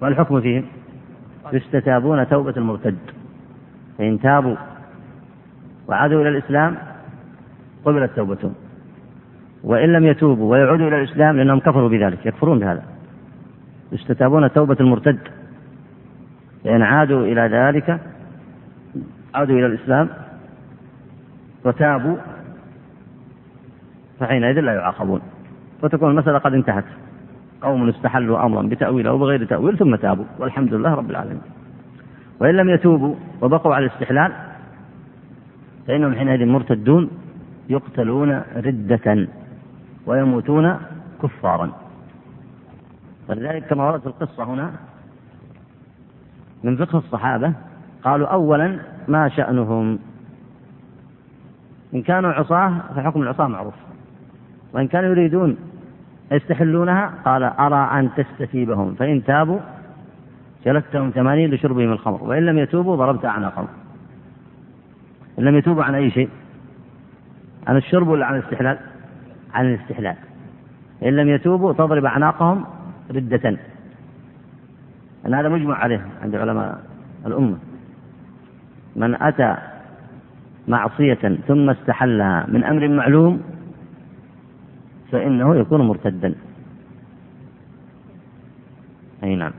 [0.00, 0.64] فالحكم فيهم
[1.52, 2.98] يستتابون توبة المرتد.
[3.98, 4.56] فإن تابوا
[5.88, 6.76] وعادوا إلى الإسلام
[7.84, 8.54] قبلت توبتهم.
[9.64, 12.82] وإن لم يتوبوا ويعودوا إلى الإسلام لأنهم كفروا بذلك يكفرون بهذا.
[13.92, 15.18] يستتابون توبة المرتد.
[16.64, 18.00] فإن عادوا إلى ذلك
[19.34, 20.08] عادوا إلى الإسلام
[21.64, 22.16] وتابوا
[24.20, 25.20] فحينئذ لا يعاقبون.
[25.82, 26.84] وتكون المسألة قد انتهت.
[27.62, 31.42] قوم استحلوا أمرا بتأويل أو بغير تأويل ثم تابوا والحمد لله رب العالمين.
[32.40, 34.32] وإن لم يتوبوا وبقوا على الاستحلال
[35.86, 37.10] فإنهم حينئذ مرتدون
[37.68, 39.28] يقتلون ردة
[40.06, 40.76] ويموتون
[41.22, 41.72] كفارا.
[43.28, 44.72] ولذلك كما ورد في القصة هنا
[46.64, 47.52] من فقه الصحابة
[48.04, 49.98] قالوا أولا ما شأنهم؟
[51.94, 53.74] إن كانوا عصاة فحكم العصاة معروف
[54.72, 55.56] وإن كانوا يريدون
[56.32, 59.58] يستحلونها؟ قال أرى أن تستتيبهم فإن تابوا
[60.66, 62.24] جلدتهم ثمانين لشربهم الخمر.
[62.24, 63.68] وإن لم يتوبوا ضربت أعناقهم.
[65.38, 66.28] إن لم يتوبوا عن أي شيء؟
[67.66, 68.78] عن الشرب ولا عن الاستحلال؟
[69.54, 70.16] عن الاستحلال.
[71.02, 72.64] إن لم يتوبوا تضرب أعناقهم
[73.10, 73.56] ردة.
[75.26, 76.80] أن هذا مجمع عليه عند علماء
[77.26, 77.56] الأمة.
[78.96, 79.56] من أتى
[80.68, 83.42] معصية ثم استحلها من أمر معلوم
[85.12, 86.34] فإنه يكون مرتدا.
[89.24, 89.52] أي نعم.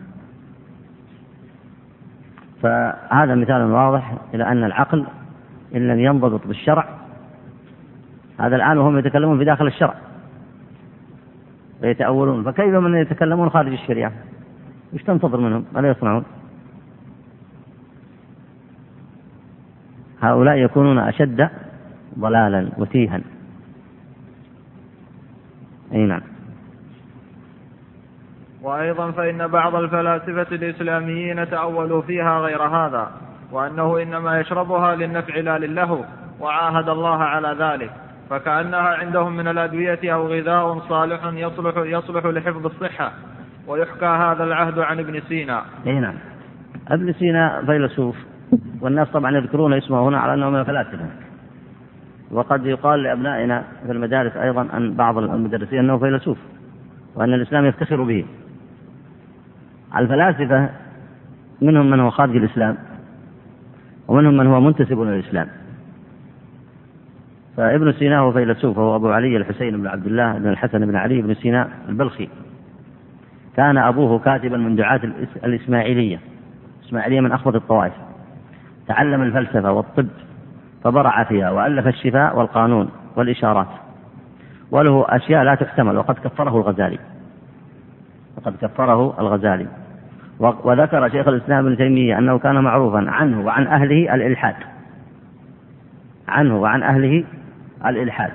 [2.61, 5.05] فهذا مثال واضح إلى أن العقل
[5.75, 6.89] إن لم ينضبط بالشرع
[8.39, 9.95] هذا الآن وهم يتكلمون في داخل الشرع.
[11.83, 14.11] ويتأولون فكيف من يتكلمون خارج الشريعة؟
[14.93, 16.23] إيش تنتظر منهم؟ ماذا يصنعون؟
[20.21, 21.49] هؤلاء يكونون أشد
[22.19, 23.21] ضلالا وتيها.
[25.93, 26.21] أي نعم
[28.61, 33.11] وأيضا فإن بعض الفلاسفة الإسلاميين تأولوا فيها غير هذا
[33.51, 36.03] وأنه إنما يشربها للنفع لا للهو
[36.39, 37.91] وعاهد الله على ذلك
[38.29, 43.11] فكأنها عندهم من الأدوية أو غذاء صالح يصلح يصلح لحفظ الصحة
[43.67, 45.63] ويحكى هذا العهد عن ابن سينا.
[45.87, 46.15] أي نعم.
[46.87, 48.15] ابن سينا فيلسوف
[48.81, 51.09] والناس طبعا يذكرون اسمه هنا على أنه من الفلاسفة.
[52.31, 56.37] وقد يقال لأبنائنا في المدارس أيضا أن بعض المدرسين أنه فيلسوف
[57.15, 58.25] وأن الإسلام يفتخر به.
[59.97, 60.69] الفلاسفة
[61.61, 62.77] منهم من هو خارج الإسلام
[64.07, 65.47] ومنهم من هو منتسب إلى الإسلام.
[67.57, 71.21] فابن سينا هو فيلسوف وهو أبو علي الحسين بن عبد الله بن الحسن بن علي
[71.21, 72.29] بن سينا البلخي.
[73.55, 75.01] كان أبوه كاتبا من دعاة
[75.43, 76.19] الإسماعيلية
[76.81, 77.93] الإسماعيلية من أخبث الطوائف.
[78.87, 80.07] تعلم الفلسفة والطب
[80.83, 83.67] فبرع فيها وألف الشفاء والقانون والإشارات
[84.71, 86.99] وله أشياء لا تحتمل وقد كفره الغزالي.
[88.37, 89.67] وقد كفره الغزالي.
[90.39, 94.55] وذكر شيخ الإسلام ابن تيمية أنه كان معروفا عنه وعن أهله الإلحاد.
[96.27, 97.23] عنه وعن أهله
[97.85, 98.31] الإلحاد.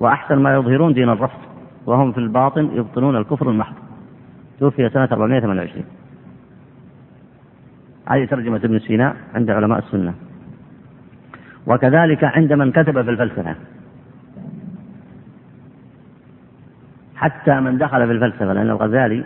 [0.00, 1.38] وأحسن ما يظهرون دين الرفض.
[1.86, 3.74] وهم في الباطن يبطنون الكفر المحض.
[4.60, 5.84] توفي سنة 428
[8.06, 10.14] هذه ترجمة ابن سينا عند علماء السنة.
[11.66, 13.54] وكذلك عند من كتب في الفلسفة.
[17.16, 19.24] حتى من دخل في الفلسفة لأن الغزالي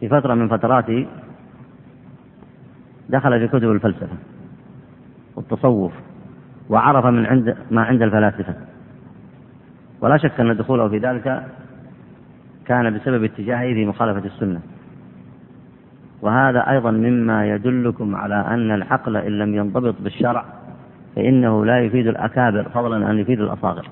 [0.00, 1.06] في فترة من فتراته
[3.08, 4.16] دخل في كتب الفلسفة
[5.36, 5.92] والتصوف
[6.68, 8.54] وعرف من عند ما عند الفلاسفة.
[10.00, 11.46] ولا شك أن دخوله في ذلك
[12.66, 14.60] كان بسبب اتجاهه في مخالفة السنة.
[16.22, 20.57] وهذا أيضا مما يدلكم على أن العقل إن لم ينضبط بالشرع
[21.18, 23.88] فإنه لا يفيد الأكابر فضلا أن يفيد الأصاغر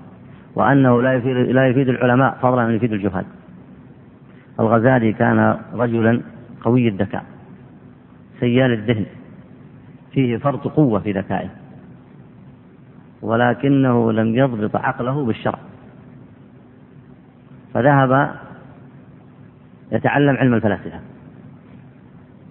[0.54, 3.24] وأنه لا يفيد, لا يفيد العلماء فضلا أن يفيد الجهال
[4.60, 6.20] الغزالي كان رجلا
[6.60, 7.24] قوي الذكاء
[8.40, 9.06] سيال الذهن
[10.12, 11.48] فيه فرط قوة في ذكائه
[13.22, 15.58] ولكنه لم يضبط عقله بالشرع.
[17.74, 18.34] فذهب
[19.92, 21.00] يتعلم علم الفلاسفة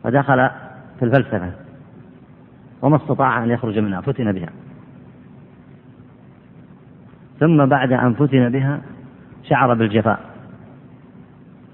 [0.04, 0.50] فدخل
[1.00, 1.52] في الفلسفة
[2.82, 4.50] وما استطاع أن يخرج منها فتن بها.
[7.40, 8.82] ثم بعد أن فتن بها
[9.44, 10.20] شعر بالجفاء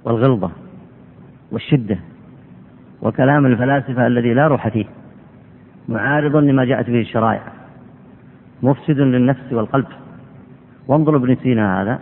[0.04, 0.52] والغلظة
[1.52, 1.98] والشدة
[3.02, 4.86] وكلام الفلاسفة الذي لا روح فيه
[5.90, 7.42] معارض لما جاءت به الشرائع
[8.64, 9.88] مفسد للنفس والقلب.
[10.88, 12.00] وانظر ابن سينا هذا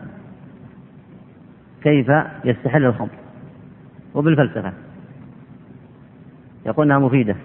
[1.83, 2.11] كيف
[2.45, 3.09] يستحل الخمر
[4.15, 4.73] وبالفلسفة.
[6.65, 7.35] يقول إنها مفيدة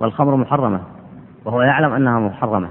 [0.00, 0.80] والخمر محرمة
[1.44, 2.68] وهو يعلم أنها محرمة.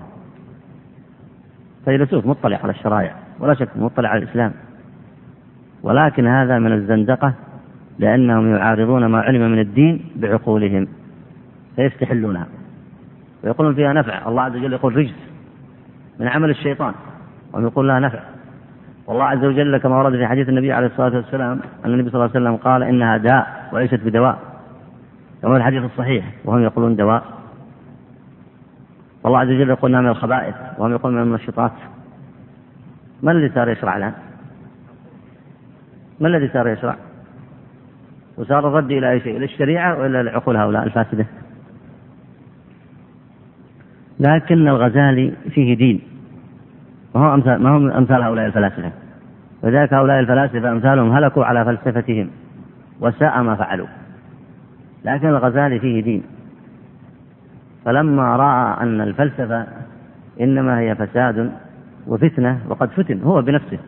[1.87, 4.51] فيلسوف مطلع على الشرائع ولا شك مطلع على الإسلام.
[5.83, 7.33] ولكن هذا من الزندقة
[7.99, 10.87] لأنهم يعارضون ما علم من الدين بعقولهم
[11.75, 12.47] فيستحلونها.
[13.43, 15.15] ويقولون فيها نفع الله عز وجل يقول رجس
[16.19, 16.93] من عمل الشيطان
[17.53, 18.19] وهم يقول لها نفع.
[19.07, 22.31] والله عز وجل كما ورد في حديث النبي عليه الصلاة والسلام أن النبي صلى الله
[22.35, 24.37] عليه وسلم قال إنها داء وليست بدواء.
[25.41, 27.23] كما الحديث الصحيح وهم يقولون دواء.
[29.27, 31.71] والله عز وجل يقول من الخبائث وهم يقولون من المنشطات
[33.23, 34.13] من الذي صار يشرع لها؟
[36.19, 36.95] ما الذي صار يشرع؟
[38.37, 41.25] وصار الرد إلى أي شيء؟ إلى الشريعة وإلى العقول هؤلاء الفاسدة؟
[44.19, 46.01] لكن الغزالي فيه دين.
[47.15, 48.91] ما هو أمثال ما هم أمثال هؤلاء الفلاسفة؟
[49.63, 52.29] ولذلك هؤلاء الفلاسفة أمثالهم هلكوا على فلسفتهم
[52.99, 53.87] وساء ما فعلوا.
[55.05, 56.23] لكن الغزالي فيه دين.
[57.87, 59.67] فلما رأى أن الفلسفة
[60.41, 61.51] إنما هي فساد
[62.07, 63.79] وفتنة وقد فتن هو بنفسه.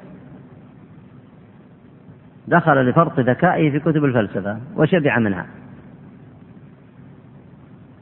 [2.48, 5.46] دخل لفرط ذكائه في كتب الفلسفة وشبع منها.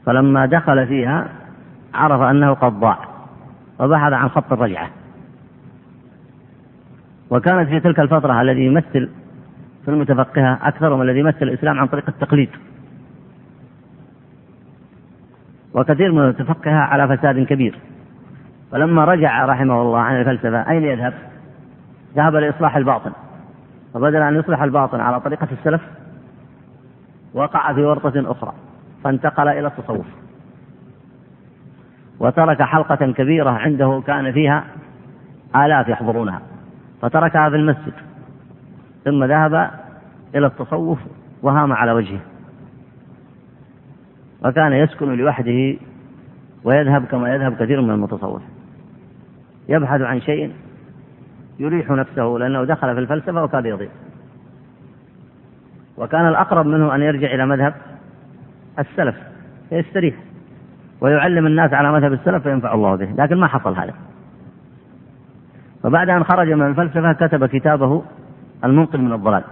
[0.06, 1.28] فلما دخل فيها
[1.94, 2.98] عرف أنه قد ضاع
[3.80, 4.90] وبحث عن خط الرجعة.
[7.30, 9.08] وكانت في تلك الفترة الذي يمثل
[9.84, 12.50] في المتفقهة أكثرهم الذي يمثل الإسلام عن طريق التقليد.
[15.78, 17.78] وكثير من المتفقهة على فساد كبير.
[18.72, 21.14] فلما رجع رحمه الله عن الفلسفة أين يذهب؟
[22.16, 23.12] ذهب لإصلاح الباطن.
[23.94, 25.80] فبدل أن يصلح الباطن على طريقة السلف
[27.34, 28.52] وقع في ورطة أخرى
[29.04, 30.06] فانتقل إلى التصوف.
[32.20, 34.64] وترك حلقة كبيرة عنده كان فيها
[35.56, 36.40] آلاف يحضرونها
[37.02, 37.92] فتركها في المسجد
[39.04, 39.70] ثم ذهب
[40.34, 40.98] إلى التصوف
[41.42, 42.20] وهام على وجهه.
[44.44, 45.76] وكان يسكن لوحده
[46.64, 48.42] ويذهب كما يذهب كثير من المتصوف.
[49.68, 50.52] يبحث عن شيء
[51.58, 53.88] يريح نفسه لأنه دخل في الفلسفة وكاد يضيع.
[55.96, 57.74] وكان الأقرب منه أن يرجع إلى مذهب
[58.78, 59.16] السلف
[59.68, 60.14] فيستريح.
[61.00, 63.94] ويعلم الناس على مذهب السلف فينفع الله به لكن ما حصل هذا.
[65.82, 68.02] فبعد أن خرج من الفلسفة كتب كتابه
[68.64, 69.44] المنقذ من الضلال.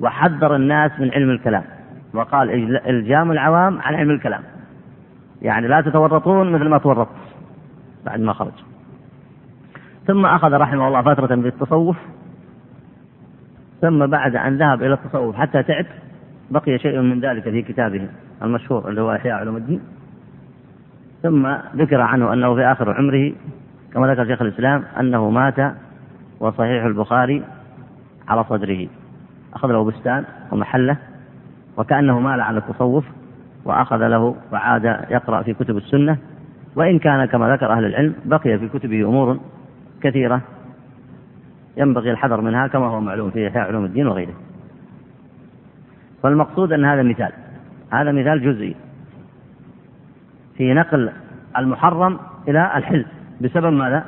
[0.00, 1.79] وحذر الناس من علم الكلام.
[2.14, 2.50] وقال
[2.88, 4.42] إلجام العوام عن علم الكلام.
[5.42, 7.10] يعني لا تتورطون مثل ما تورطت
[8.06, 8.52] بعد ما خرج.
[10.06, 11.96] ثم أخذ رحمه الله فترة في التصوف
[13.80, 15.86] ثم بعد أن ذهب إلى التصوف حتى تعب
[16.50, 18.08] بقي شيء من ذلك في كتابه
[18.42, 19.80] المشهور اللي هو إحياء علوم الدين.
[21.22, 23.32] ثم ذكر عنه أنه في آخر عمره
[23.94, 25.74] كما ذكر شيخ الإسلام أنه مات
[26.40, 27.42] وصحيح البخاري
[28.28, 28.88] على صدره.
[29.54, 30.96] أخذ له بستان ومحلة
[31.80, 33.04] وكأنه مال على التصوف
[33.64, 36.18] وأخذ له وعاد يقرأ في كتب السنة
[36.76, 39.40] وإن كان كما ذكر أهل العلم بقي في كتبه أمور
[40.02, 40.40] كثيرة
[41.76, 44.34] ينبغي الحذر منها كما هو معلوم في إحياء علوم الدين وغيره
[46.22, 47.32] فالمقصود أن هذا مثال
[47.92, 48.76] هذا مثال جزئي
[50.56, 51.12] في نقل
[51.58, 52.18] المحرم
[52.48, 53.06] إلى الحل
[53.40, 54.04] بسبب ماذا؟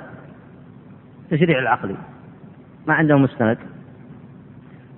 [1.24, 1.96] التشريع العقلي
[2.86, 3.58] ما عندهم مستند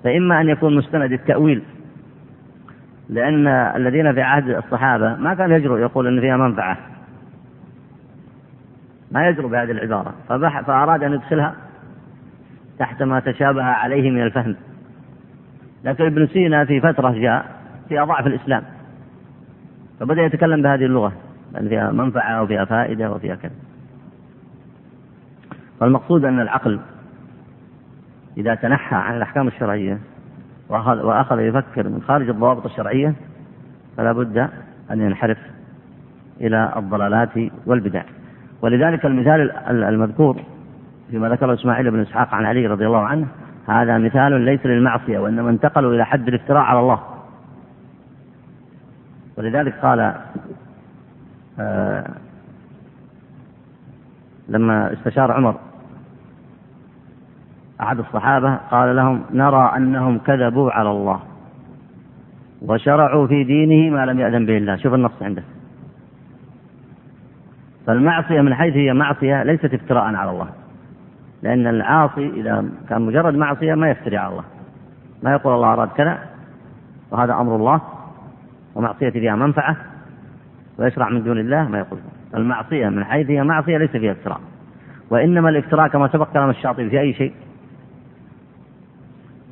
[0.04, 1.62] فإما أن يكون مستند التأويل
[3.08, 6.76] لأن الذين في عهد الصحابة ما كان يجرؤ يقول أن فيها منفعة.
[9.12, 10.14] ما يجرؤ بهذه العبارة.
[10.66, 11.54] فأراد أن يدخلها
[12.78, 14.56] تحت ما تشابه عليه من الفهم.
[15.84, 17.46] لكن ابن سينا في فترة جاء
[17.88, 18.62] في ضعف الإسلام.
[20.00, 21.12] فبدأ يتكلم بهذه اللغة.
[21.52, 23.52] لأن فيها منفعة وفيها فائدة وفيها كذا.
[25.80, 26.80] فالمقصود أن العقل
[28.36, 29.98] إذا تنحى عن الأحكام الشرعية
[30.68, 33.14] وأخذ, وأخذ يفكر من خارج الضوابط الشرعية
[33.96, 34.48] فلا بد
[34.90, 35.38] أن ينحرف
[36.40, 37.30] إلى الضلالات
[37.66, 38.02] والبدع.
[38.62, 40.40] ولذلك المثال المذكور
[41.10, 43.26] فيما ذكره إسماعيل بن إسحاق عن علي رضي الله عنه
[43.68, 47.00] هذا مثال ليس للمعصية وإنما انتقلوا إلى حد الافتراء على الله.
[49.36, 50.14] ولذلك قال
[51.60, 52.10] آه
[54.48, 55.56] لما استشار عمر
[57.80, 61.20] أحد الصحابة قال لهم نرى أنهم كذبوا على الله
[62.62, 64.76] وشرعوا في دينه ما لم يأذن به الله.
[64.76, 65.42] شوف النص عنده.
[67.86, 70.48] فالمعصية من حيث هي معصية ليست افتراء على الله.
[71.42, 74.44] لأن العاصي إذا كان مجرد معصية ما يفتري على الله.
[75.22, 76.18] ما يقول الله أراد كذا
[77.10, 77.80] وهذا أمر الله
[78.74, 79.76] ومعصية فيها منفعة
[80.78, 81.98] ويشرع من دون الله ما يقول.
[82.34, 84.40] المعصية من حيث هي معصية ليس فيها افتراء.
[85.10, 87.32] وإنما الافتراء كما سبق كلام الشاطبي في أي شيء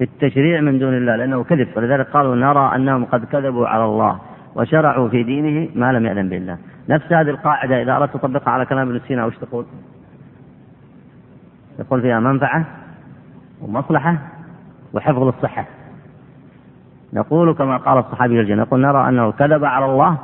[0.03, 1.69] في التشريع من دون الله لأنه كذب.
[1.77, 4.19] ولذلك قالوا نرى أنهم قد كذبوا على الله
[4.55, 8.67] وشرعوا في دينه ما لم يأذن به الله نفس هذه القاعدة إذا أردت تطبقها على
[8.67, 9.65] كلام ابن سينا وش تقول؟
[11.79, 12.65] يقول فيها منفعة
[13.61, 14.19] ومصلحة
[14.93, 15.67] وحفظ للصحة.
[17.13, 20.19] نقول كما قال الصحابي الجنة نقول نرى أنه كذب على الله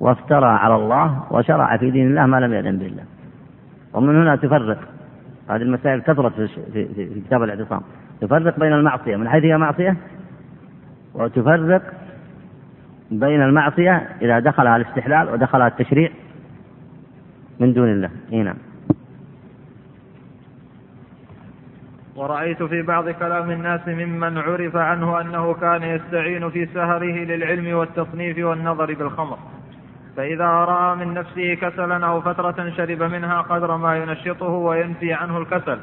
[0.00, 3.04] وافترى على الله وشرع في دين الله ما لم يأذن به الله
[3.94, 4.78] ومن هنا تفرق.
[5.48, 6.32] هذه المسائل كثرت
[6.72, 7.80] في, كتاب الاعتصام.
[8.20, 9.96] تفرق بين المعصية من حيث هي معصية؟
[11.14, 11.82] وتفرق
[13.10, 16.10] بين المعصية إذا دخلها الاستحلال ودخلها التشريع
[17.60, 18.10] من دون الله.
[18.32, 18.56] إي نعم.
[22.16, 28.38] ورأيت في بعض كلام الناس ممن عرف عنه أنه كان يستعين في سهره للعلم والتصنيف
[28.38, 29.38] والنظر بالخمر.
[30.16, 35.78] فإذا رأى من نفسه كسلا أو فترة شرب منها قدر ما ينشطه وينفي عنه الكسل.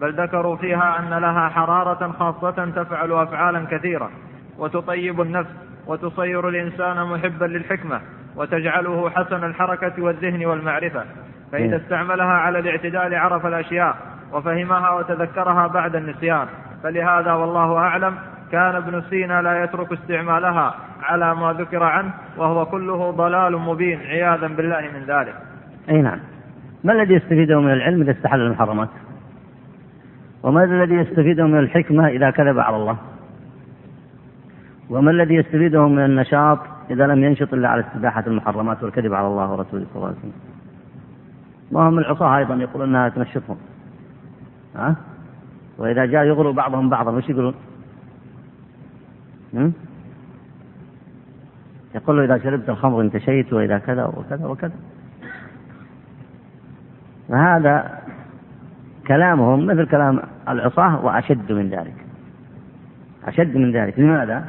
[0.00, 4.10] بل ذكروا فيها أن لها حرارة خاصة تفعل أفعالا كثيرة
[4.58, 5.50] وتطيب النفس
[5.86, 8.00] وتصير الإنسان محبا للحكمة
[8.36, 11.04] وتجعله حسن الحركة والذهن والمعرفة.
[11.52, 13.96] فإذا استعملها على الاعتدال عرف الأشياء
[14.32, 16.46] وفهمها وتذكرها بعد النسيان.
[16.82, 18.14] فلهذا والله أعلم
[18.52, 24.46] كان ابن سينا لا يترك استعمالها على ما ذكر عنه وهو كله ضلال مبين عياذا
[24.46, 25.34] بالله من ذلك.
[25.88, 26.18] أي نعم.
[26.84, 28.88] ما الذي يستفيده من العلم إذا استحل المحرمات؟
[30.44, 32.96] وما الذي يستفيده من الحكمة إذا كذب على الله؟
[34.90, 36.58] وما الذي يستفيده من النشاط
[36.90, 40.32] إذا لم ينشط إلا على استباحة المحرمات والكذب على الله ورسوله صلى الله عليه وسلم؟
[41.72, 43.56] وهم العصاة أيضا يقولون أنها تنشطهم.
[44.76, 44.96] ها؟
[45.78, 47.54] وإذا جاء يغروا بعضهم بعضا وش يقولون؟
[51.94, 54.74] يقول له إذا شربت الخمر انتشيت وإذا كذا وكذا وكذا.
[57.28, 57.98] فهذا
[59.06, 61.94] كلامهم مثل كلام العصاة وأشد من ذلك.
[63.26, 63.98] أشد من ذلك.
[63.98, 64.44] لماذا؟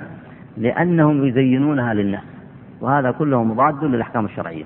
[0.57, 2.23] لأنهم يزينونها للناس
[2.81, 4.65] وهذا كله مضاد للأحكام الشرعية.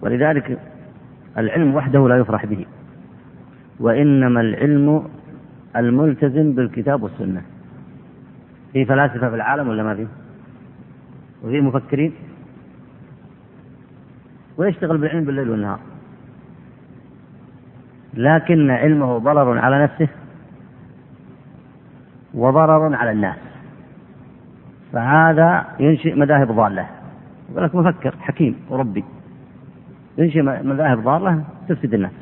[0.00, 0.58] ولذلك
[1.38, 2.66] العلم وحده لا يفرح به
[3.80, 5.08] وإنما العلم
[5.76, 7.42] الملتزم بالكتاب والسنة.
[8.72, 10.06] في فلاسفة في العالم ولا ما في؟
[11.44, 12.12] وفي مفكرين؟
[14.56, 15.91] ويشتغل بالعلم بالليل والنهار.
[18.14, 20.08] لكن علمه ضرر على نفسه
[22.34, 23.36] وضرر على الناس.
[24.92, 26.86] فهذا ينشئ مذاهب ضالة.
[27.50, 29.04] يقول لك مفكر حكيم وربي
[30.18, 32.12] ينشئ مذاهب ضالة تفسد الناس.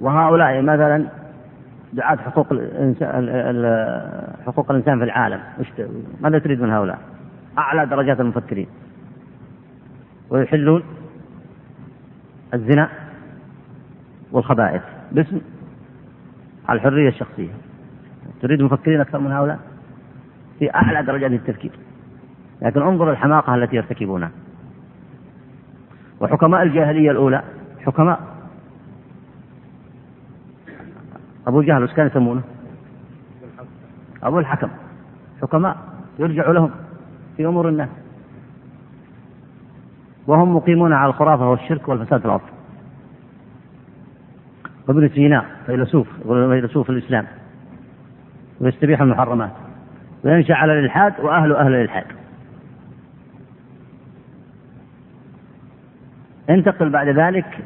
[0.00, 1.06] وهؤلاء مثلا
[1.92, 3.28] دعاة حقوق الإنسان
[4.46, 5.40] حقوق الإنسان في العالم.
[6.20, 6.98] ماذا تريد من هؤلاء؟
[7.58, 8.66] أعلى درجات المفكرين.
[10.30, 10.82] ويحلون
[12.54, 12.88] الزنا.
[14.32, 14.82] والخبائث.
[15.12, 15.40] باسم
[16.70, 17.50] الحرية الشخصية.
[18.42, 19.58] تريد مفكرين أكثر من هؤلاء؟
[20.58, 21.72] في أعلى درجات التفكير.
[22.62, 24.30] لكن انظر الحماقة التي يرتكبونها.
[26.20, 27.42] وحكماء الجاهلية الأولى
[27.86, 28.20] حكماء.
[31.46, 32.42] أبو جهل وش كان يسمونه؟
[34.22, 34.68] أبو الحكم.
[35.42, 35.76] حكماء
[36.18, 36.70] يرجع لهم
[37.36, 37.88] في أمور الناس.
[40.26, 42.51] وهم مقيمون على الخرافة والشرك والفساد في الأرض.
[44.88, 47.26] وابن سينا فيلسوف فيلسوف الإسلام.
[48.60, 49.50] ويستبيح المحرمات.
[50.24, 52.04] وينشأ على الإلحاد وأهل أهل الإلحاد.
[56.50, 57.58] انتقل بعد ذلك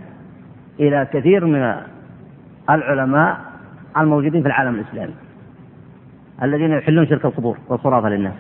[0.80, 1.74] إلى كثير من
[2.70, 3.40] العلماء
[3.96, 5.14] الموجودين في العالم الإسلامي.
[6.42, 8.34] الذين يحلون شرك القبور والخرافة للناس.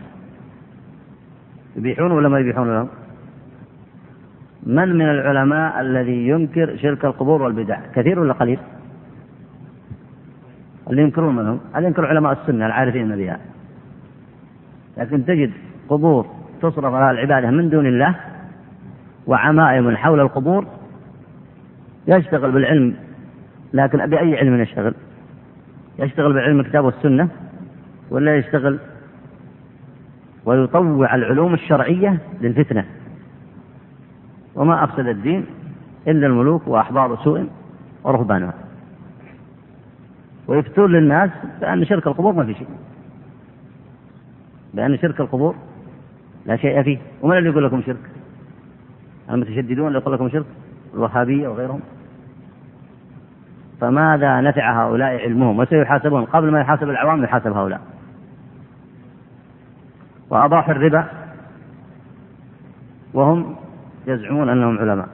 [1.76, 2.88] يبيحون ولا ما يبيحون لهم؟
[4.66, 8.58] من من العلماء الذي ينكر شرك القبور والبدع؟ كثير ولا قليل؟
[10.90, 13.40] اللي ينكرون منهم اللي ينكر علماء السنة العارفين بها؟
[14.96, 15.50] لكن تجد
[15.88, 16.26] قبور
[16.62, 18.14] تصرف لها العبادة من دون الله
[19.26, 20.66] وعمائم حول القبور
[22.08, 22.94] يشتغل بالعلم
[23.72, 24.94] لكن بأي علم يشتغل؟
[25.98, 27.28] يشتغل بعلم الكتاب والسنة
[28.10, 28.78] ولا يشتغل؟
[30.44, 32.84] ويطوع العلوم الشرعية للفتنة.
[34.56, 35.46] وما أفسد الدين
[36.08, 37.48] إلا الملوك وأحبار سوء
[38.04, 38.54] ورهبانها.
[40.48, 41.30] ويفتون للناس
[41.60, 42.68] بأن شرك القبور ما في شيء.
[44.74, 45.54] بأن شرك القبور
[46.46, 46.98] لا شيء فيه.
[47.22, 48.10] ومن اللي يقول لكم شرك؟
[49.30, 50.46] المتشددون اللي يقول لكم شرك؟
[50.94, 51.80] الوهابية وغيرهم.
[53.80, 56.24] فماذا نفع هؤلاء علمهم؟ وسيحاسبون.
[56.24, 57.80] قبل ما يحاسب العوام يحاسب هؤلاء.
[60.30, 61.04] وأباحوا الربا.
[63.14, 63.56] وهم
[64.06, 65.08] يزعمون أنهم علماء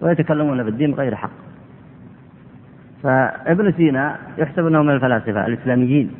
[0.00, 1.30] ويتكلمون بالدين بغير حق.
[3.02, 6.10] فابن سينا يحسب أنه من الفلاسفة الإسلاميين.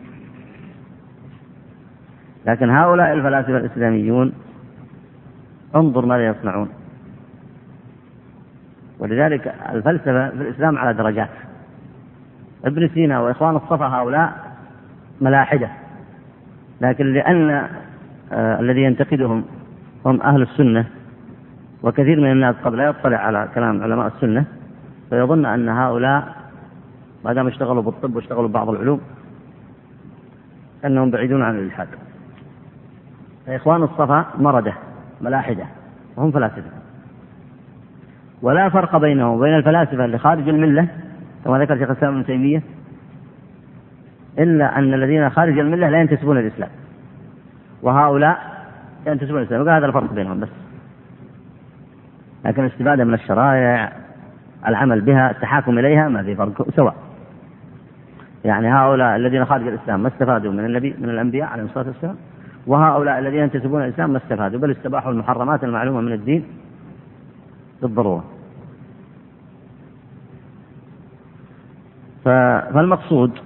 [2.47, 4.33] لكن هؤلاء الفلاسفة الإسلاميون
[5.75, 6.69] انظر ماذا يصنعون.
[8.99, 11.31] ولذلك الفلسفة في الإسلام على درجات.
[12.65, 14.57] ابن سينا وإخوان الصفا هؤلاء
[15.21, 15.69] ملاحدة.
[16.81, 17.51] لكن لأن
[18.33, 19.45] آه الذي ينتقدهم
[20.07, 20.87] هم أهل السنة
[21.83, 24.45] وكثير من الناس قد لا يطلع على كلام علماء السنة
[25.11, 26.37] فيظن أن هؤلاء
[27.25, 29.01] ما دام اشتغلوا بالطب واشتغلوا ببعض العلوم
[30.85, 31.89] أنهم بعيدون عن الإلحاد.
[33.47, 34.75] فإخوان الصفا مردة
[35.21, 35.65] ملاحدة
[36.17, 36.71] وهم فلاسفة.
[38.43, 40.89] ولا فرق بينهم وبين الفلاسفة اللي خارج الملة
[41.45, 42.63] كما ذكر شيخ الإسلام ابن تيمية
[44.39, 46.71] إلا أن الذين خارج الملة لا ينتسبون للإسلام.
[47.83, 48.50] وهؤلاء
[49.07, 50.49] ينتسبون للإسلام وهذا الفرق بينهم بس.
[52.45, 53.93] لكن الاستفادة من الشرائع
[54.67, 56.95] العمل بها التحاكم إليها ما في فرق سواء.
[58.45, 62.17] يعني هؤلاء الذين خارج الإسلام ما استفادوا من النبي من الأنبياء عليهم الصلاة والسلام.
[62.67, 66.45] وهؤلاء الذين ينتسبون الإسلام ما استفادوا بل استباحوا المحرمات المعلومة من الدين
[67.83, 68.25] بالضرورة.
[72.25, 73.39] فالمقصود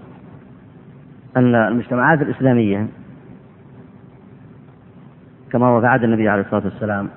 [1.36, 2.86] أن المجتمعات الإسلامية
[5.54, 7.08] كما عهد النبي عليه الصلاة والسلام.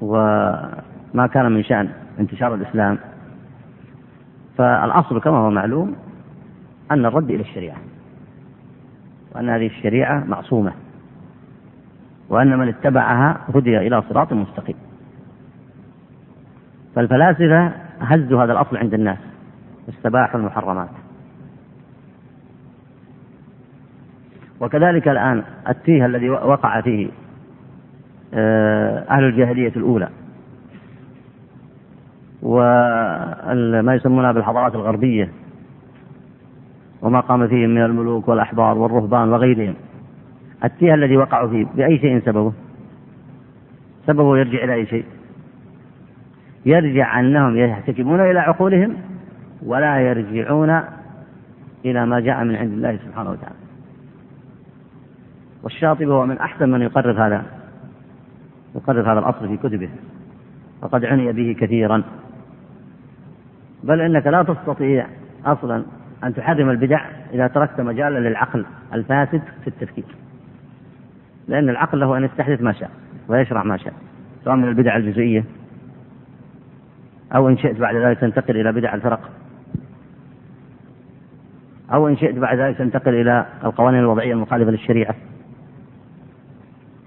[0.00, 1.88] وما كان من شأن
[2.20, 2.98] انتشار الإسلام.
[4.58, 5.96] فالأصل كما هو معلوم
[6.90, 7.76] أن الرد إلى الشريعة.
[9.34, 10.72] وأن هذه الشريعة معصومة.
[12.28, 14.76] وأن من اتبعها هدي إلى صراط مستقيم.
[16.94, 19.18] فالفلاسفة هزوا هذا الأصل عند الناس.
[19.86, 20.88] واستباحوا المحرمات.
[24.60, 27.08] وكذلك الآن التيه الذي وقع فيه
[28.34, 30.08] آه، أهل الجاهلية الأولى.
[32.42, 35.28] وما يسمونها بالحضارات الغربية
[37.02, 39.74] وما قام فيه من الملوك والأحبار والرهبان وغيرهم.
[40.64, 42.52] التيه الذي وقعوا فيه بأي شيء سببه؟
[44.06, 45.04] سببه يرجع إلى أي شيء؟
[46.66, 48.96] يرجع أنهم يحتكمون إلى عقولهم
[49.62, 50.80] ولا يرجعون
[51.84, 53.65] إلى ما جاء من عند الله سبحانه وتعالى.
[55.66, 57.42] والشاطبي هو من أحسن من يقرر هذا
[58.74, 59.88] يقرر هذا الأصل في كتبه
[60.82, 62.02] وقد عني به كثيرا.
[63.84, 65.06] بل إنك لا تستطيع
[65.44, 65.82] أصلا
[66.24, 70.04] أن تحرم البدع إذا تركت مجالا للعقل الفاسد في التفكير.
[71.48, 72.90] لأن العقل له أن يستحدث ما شاء
[73.28, 73.92] ويشرع ما شاء
[74.44, 75.44] سواء من البدع الجزئية
[77.34, 79.30] أو إن شئت بعد ذلك تنتقل إلى بدع الفرق
[81.92, 85.14] أو إن شئت بعد ذلك تنتقل إلى القوانين الوضعية المخالفة للشريعة.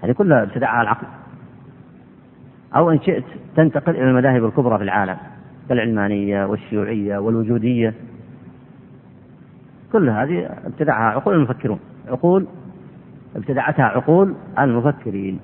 [0.02, 1.06] هذه كلها ابتدعها العقل.
[2.76, 3.24] أو إن شئت
[3.56, 5.16] تنتقل إلى المذاهب الكبرى في العالم
[5.68, 7.94] كالعلمانية والشيوعية والوجودية.
[9.92, 11.80] كل هذه ابتدعها عقول المفكرون.
[12.08, 12.46] عقول
[13.36, 15.40] ابتدعتها عقول المفكرين.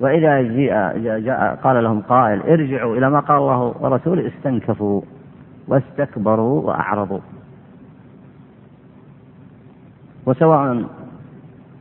[0.00, 5.02] وإذا جاء, جاء قال لهم قائل ارجعوا إلى ما قال الله ورسوله استنكفوا
[5.68, 7.20] واستكبروا وأعرضوا.
[10.26, 10.84] وسواء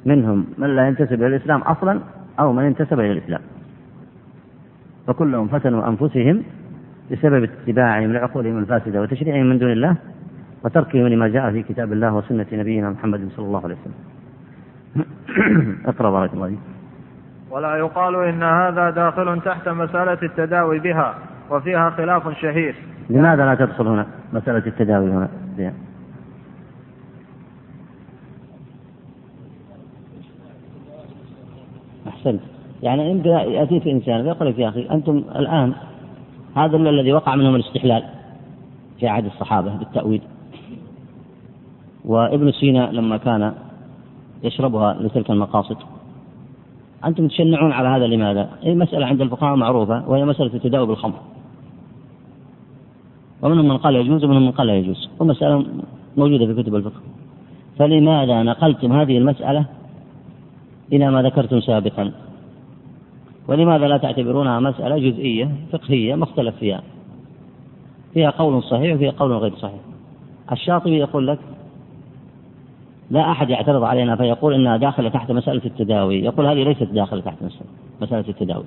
[0.08, 2.00] منهم من لا ينتسب إلى الإسلام أصلا
[2.40, 3.42] أو من انتسب إلى الإسلام.
[5.08, 6.44] فكلهم فتنوا أنفسهم
[7.12, 9.96] بسبب اتباعهم لعقولهم الفاسدة وتشريعهم من دون الله
[10.64, 13.98] وتركهم لما جاء في كتاب الله وسنة نبينا محمد صلى الله عليه وسلم.
[15.92, 16.56] اقرأ بارك الله
[17.52, 21.16] ولا يقال إن هذا داخل تحت مسألة التداوي بها
[21.50, 22.76] وفيها خلاف شهير.
[23.10, 25.74] لماذا لا تدخل هنا مسألة التداوي هنا بها
[32.28, 32.42] أحسنت
[32.84, 35.74] يعني إن يأتيك إنسان ويقول لك يا أخي أنتم الآن
[36.56, 38.04] هذا الذي وقع منهم الاستحلال
[39.00, 40.22] في عهد الصحابة بالتأويل.
[42.06, 43.54] وابن سينا لما كان
[44.44, 45.78] يشربها لتلك المقاصد
[47.06, 51.20] أنتم تشنعون على هذا لماذا؟ هي مسألة عند الفقهاء معروفة وهي مسألة التداوي بالخمر
[53.42, 55.66] ومنهم من قال يجوز ومنهم من قال لا يجوز ومسألة
[56.18, 57.02] موجودة في كتب الفقه.
[57.80, 59.66] فلماذا نقلتم هذه المسألة
[60.94, 62.12] إلى ما ذكرتم سابقا.
[63.48, 66.82] ولماذا لا تعتبرونها مسألة جزئية فقهية مختلف فيها؟
[68.14, 69.80] فيها قول صحيح وفيها قول غير صحيح.
[70.52, 71.40] الشاطبي يقول لك
[73.12, 76.20] لا أحد يعترض علينا فيقول إنها داخلة تحت مسألة التداوي.
[76.24, 77.38] يقول هذه ليست داخلة تحت
[78.02, 78.66] مسألة التداوي.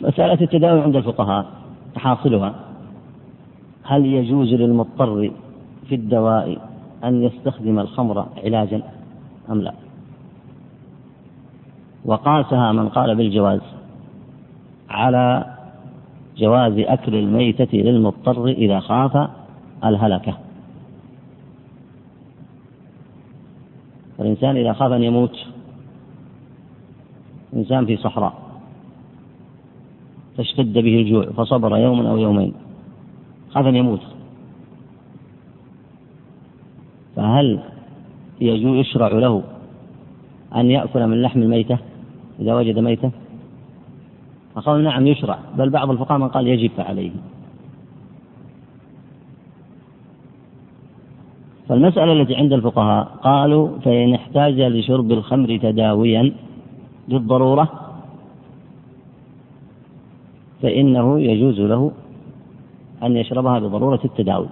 [0.00, 1.46] مسألة التداوي عند الفقهاء
[1.96, 2.54] حاصلها
[3.82, 5.30] هل يجوز للمضطر
[5.88, 6.68] في الدواء
[7.04, 8.82] أن يستخدم الخمر علاجا
[9.50, 9.72] أم لا؟
[12.04, 13.60] وقاسها من قال بالجواز
[14.90, 15.44] على
[16.36, 19.28] جواز أكل الميتة للمضطر إذا خاف
[19.84, 20.38] الهلكة.
[24.20, 25.36] الإنسان إذا خاف أن يموت
[27.56, 28.34] إنسان في صحراء
[30.36, 32.54] فاشتد به الجوع فصبر يوما أو يومين
[33.50, 34.00] خاف أن يموت.
[37.16, 37.60] فهل
[38.40, 39.42] يشرع له
[40.54, 41.78] أن يأكل من لحم الميتة؟
[42.42, 43.10] إذا وجد ميتة
[44.54, 47.10] فقالوا نعم يشرع بل بعض الفقهاء من قال يجب عليه.
[51.68, 56.32] فالمسألة التي عند الفقهاء قالوا فإن احتاج لشرب الخمر تداويا
[57.08, 57.68] للضرورة
[60.62, 61.92] فإنه يجوز له
[63.02, 64.48] أن يشربها بضرورة التداوي.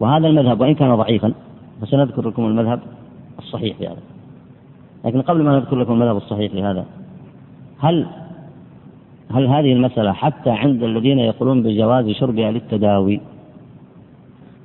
[0.00, 1.32] وهذا المذهب وإن كان ضعيفا
[1.80, 2.80] فسنذكر لكم المذهب
[3.38, 4.09] الصحيح في هذا.
[5.04, 6.84] لكن قبل ما نذكر لكم المذهب الصحيح لهذا
[7.78, 8.06] هل
[9.30, 13.20] هل هذه المسألة حتى عند الذين يقولون بجواز شربها للتداوي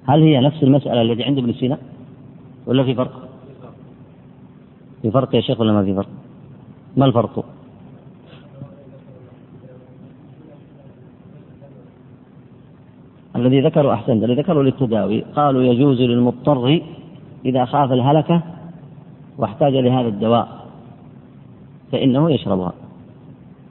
[0.08, 1.78] هل هي نفس المسألة التي عند ابن سينا
[2.66, 3.30] ولا في فرق؟
[5.02, 6.10] في فرق يا شيخ ولا ما في فرق؟
[6.98, 7.46] ما الفرق؟
[13.36, 16.82] الذي ذكروا أحسنت الذي ذكروا للتداوي قالوا يجوز للمضطر
[17.46, 18.42] إذا خاف الهلكة
[19.38, 20.66] واحتاج لهذا الدواء
[21.92, 22.74] فإنه يشربها.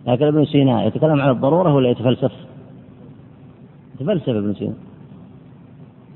[0.06, 2.32] لكن ابن سينا يتكلم عن الضرورة ولا يتفلسف؟
[3.94, 4.74] يتفلسف ابن سينا.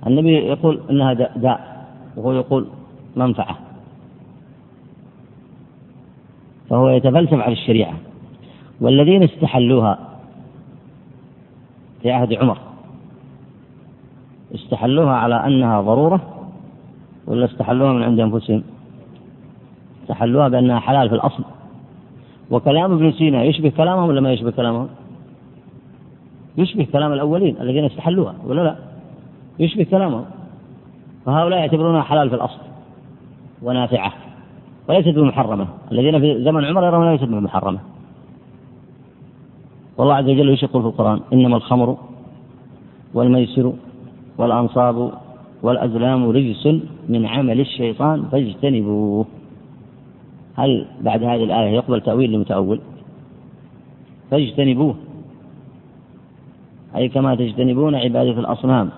[0.07, 1.87] النبي يقول إنها داء
[2.17, 2.67] وهو يقول
[3.17, 3.59] منفعة.
[6.71, 7.95] فهو يتفلسف على الشريعة.
[8.81, 9.99] والذين استحلوها
[12.03, 12.59] في عهد عمر
[14.55, 16.21] استحلوها على أنها ضرورة
[17.27, 18.63] ولا استحلوها من عند أنفسهم؟
[20.09, 21.45] استحلوها بأنها حلال في الأصل.
[22.51, 24.89] وكلام ابن سينا يشبه كلامهم ولا ما يشبه كلامهم؟
[26.59, 28.77] يشبه كلام الأولين الذين استحلوها ولا لا؟
[29.59, 30.25] يشبه كلامه
[31.27, 32.59] فهؤلاء يعتبرونها حلال في الأصل
[33.63, 34.13] ونافعة
[34.89, 35.67] وليست بمحرمة.
[35.93, 37.79] الذين في زمن عمر يرون ليست بمحرمة.
[39.99, 41.97] والله عز وجل يقول في القرآن؟ إنما الخمر
[43.15, 43.73] والميسر
[44.39, 45.13] والأنصاب
[45.63, 46.67] والأزلام رجس
[47.09, 49.27] من عمل الشيطان فاجتنبوه.
[50.59, 52.81] هل بعد هذه الآية يقبل تأويل لمتأول
[54.31, 54.95] فاجتنبوه.
[56.97, 58.91] أي كما تجتنبون عبادة الأصنام.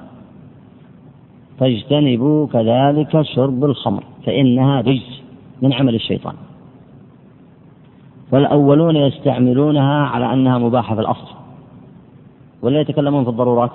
[1.58, 5.22] فاجتنبوا كذلك شرب الخمر فإنها رجس
[5.62, 6.34] من عمل الشيطان.
[8.32, 11.28] والأولون يستعملونها على أنها مباحة في الأصل.
[12.62, 13.70] ولا يتكلمون في الضرورات؟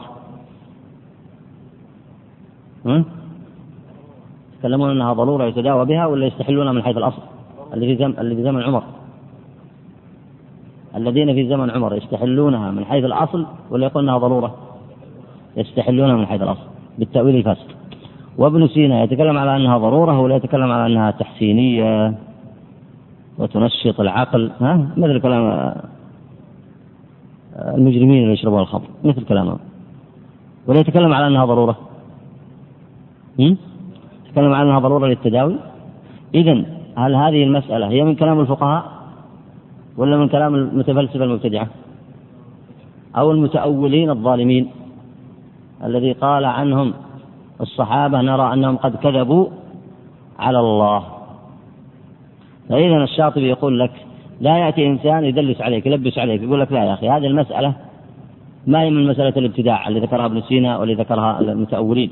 [4.55, 7.34] يتكلمون أنها ضرورة يتداوى بها ولا يستحلونها من حيث الأصل؟
[7.75, 8.83] اللي في زمن اللي في زمن عمر.
[10.95, 14.55] الذين في زمن عمر يستحلونها من حيث الأصل ولا يقول أنها ضرورة؟
[15.57, 16.67] يستحلونها من حيث الأصل
[16.99, 17.67] بالتأويل الفاسد.
[18.37, 22.13] وابن سينا يتكلم على أنها ضرورة ولا يتكلم على أنها تحسينية؟
[23.37, 24.51] وتنشط العقل.
[24.61, 25.73] ها؟ مثل كلام
[27.55, 28.87] المجرمين اللي يشربون الخمر.
[29.03, 29.59] مثل كلامهم.
[30.67, 31.75] ولا يتكلم على أنها ضرورة؟
[33.39, 35.55] يتكلم على أنها ضرورة للتداوي؟
[36.35, 36.65] إذا
[36.97, 38.83] هل هذه المسألة هي من كلام الفقهاء
[39.97, 41.67] ولا من كلام المتفلسفة المبتدعة
[43.17, 44.71] أو المتأولين الظالمين
[45.83, 46.93] الذي قال عنهم
[47.61, 49.47] الصحابة نرى أنهم قد كذبوا
[50.39, 51.03] على الله؟
[52.69, 53.91] فإذا الشاطبي يقول لك
[54.41, 57.73] لا يأتي إنسان يدلس عليك يلبس عليك يقول لك لا يا أخي هذه المسألة
[58.67, 62.11] ما هي من مسألة الابتداع اللي ذكرها ابن سينا واللي ذكرها المتأولين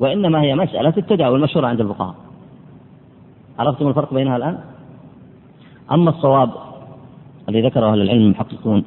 [0.00, 2.14] وإنما هي مسألة التداول المشهورة عند الفقهاء.
[3.58, 4.58] عرفتم الفرق بينها الآن؟
[5.92, 6.50] أما الصواب
[7.48, 8.84] الذي ذكره أهل العلم المحققون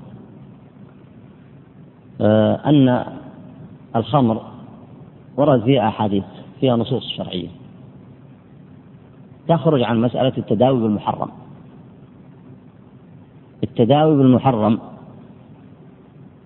[2.21, 3.05] آه، أن
[3.95, 4.41] الخمر
[5.37, 6.23] ورد فيها أحاديث
[6.59, 7.47] فيها نصوص شرعية
[9.47, 11.29] تخرج عن مسألة التداوي بالمحرم
[13.63, 14.79] التداوي بالمحرم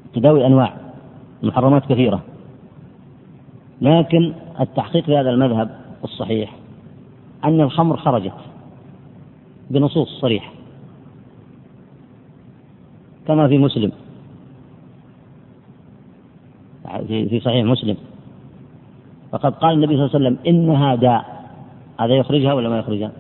[0.06, 0.74] التداوي أنواع
[1.44, 2.22] المحرمات كثيرة
[3.82, 5.70] لكن التحقيق في هذا المذهب
[6.04, 6.61] الصحيح
[7.46, 8.34] أن الخمر خرجت.
[9.70, 10.52] بنصوص صريحة.
[13.28, 13.92] كما في مسلم.
[17.08, 17.98] في صحيح مسلم.
[19.32, 21.52] فقد قال النبي صلى الله عليه وسلم إنها داء.
[22.00, 23.12] هذا يخرجها ولا ما يخرجها؟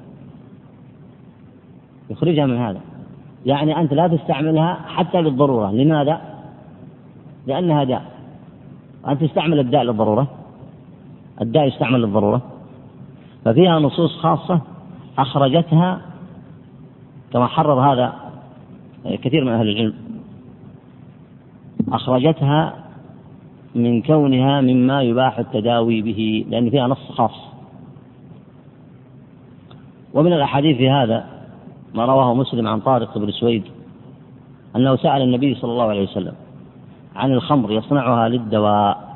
[2.09, 2.81] يخرجها من هذا.
[3.45, 5.71] يعني أنت لا تستعملها حتى للضرورة.
[5.71, 6.21] لماذا؟
[7.47, 8.05] لأنها داء.
[9.07, 10.27] أنت تستعمل الداء للضرورة.
[11.41, 12.41] الداء يستعمل للضرورة.
[13.45, 14.61] ففيها نصوص خاصة
[15.17, 16.01] أخرجتها
[17.33, 18.13] كما حرر هذا
[19.05, 19.93] كثير من أهل العلم.
[21.91, 22.73] أخرجتها
[23.75, 27.51] من كونها مما يباح التداوي به لأن فيها نص خاص.
[30.13, 31.25] ومن الأحاديث في هذا
[31.93, 33.63] ما رواه مسلم عن طارق بن سويد
[34.75, 36.33] أنه سأل النبي صلى الله عليه وسلم
[37.15, 39.11] عن الخمر يصنعها للدواء.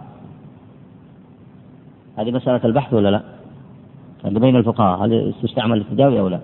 [2.17, 3.35] هذه مسألة البحث ولا لا؟
[4.26, 6.39] هذا بين الفقهاء هل تستعمل للتداوي أو لا؟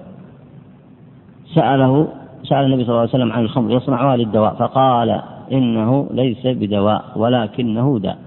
[1.55, 2.07] سأله
[2.43, 5.21] سأل النبي صلى الله عليه وسلم عن الخمر يصنعها للدواء فقال
[5.51, 8.17] إنه ليس بدواء ولكنه داء.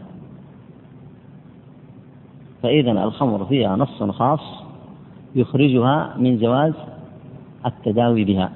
[2.63, 4.41] فإذا الخمر فيها نص خاص
[5.35, 6.73] يخرجها من جواز
[7.67, 8.51] التداوي بها.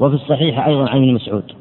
[0.00, 1.52] وفي الصحيح أيضا عن ابن مسعود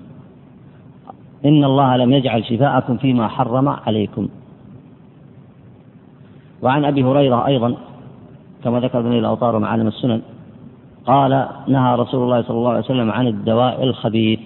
[1.46, 4.28] إن الله لم يجعل شفاءكم فيما حرم عليكم.
[6.62, 7.76] وعن أبي هريرة أيضا
[8.64, 10.22] كما ذكر ابن الأوطار ومعالم السنن
[11.06, 14.40] قال نهى رسول الله صلى الله عليه وسلم عن الدواء الخبيث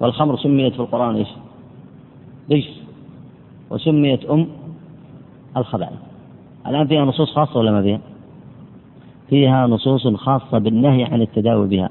[0.00, 1.28] والخمر سميت في القرآن إيش؟
[2.48, 2.68] ليش؟
[3.70, 4.46] وسميت أم
[5.56, 5.98] الخبائث
[6.66, 8.00] الآن فيها نصوص خاصة ولا ما فيها؟
[9.30, 11.90] فيها نصوص خاصة بالنهي عن التداوي بها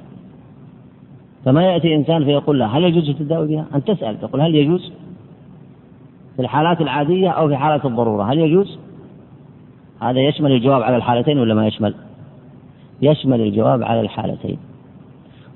[1.45, 4.91] فما يأتي إنسان فيقول له هل يجوز التداوي بها؟ أن تسأل تقول هل يجوز؟
[6.37, 8.79] في الحالات العادية أو في حالة الضرورة هل يجوز؟
[10.01, 11.95] هذا يشمل الجواب على الحالتين ولا ما يشمل؟
[13.01, 14.57] يشمل الجواب على الحالتين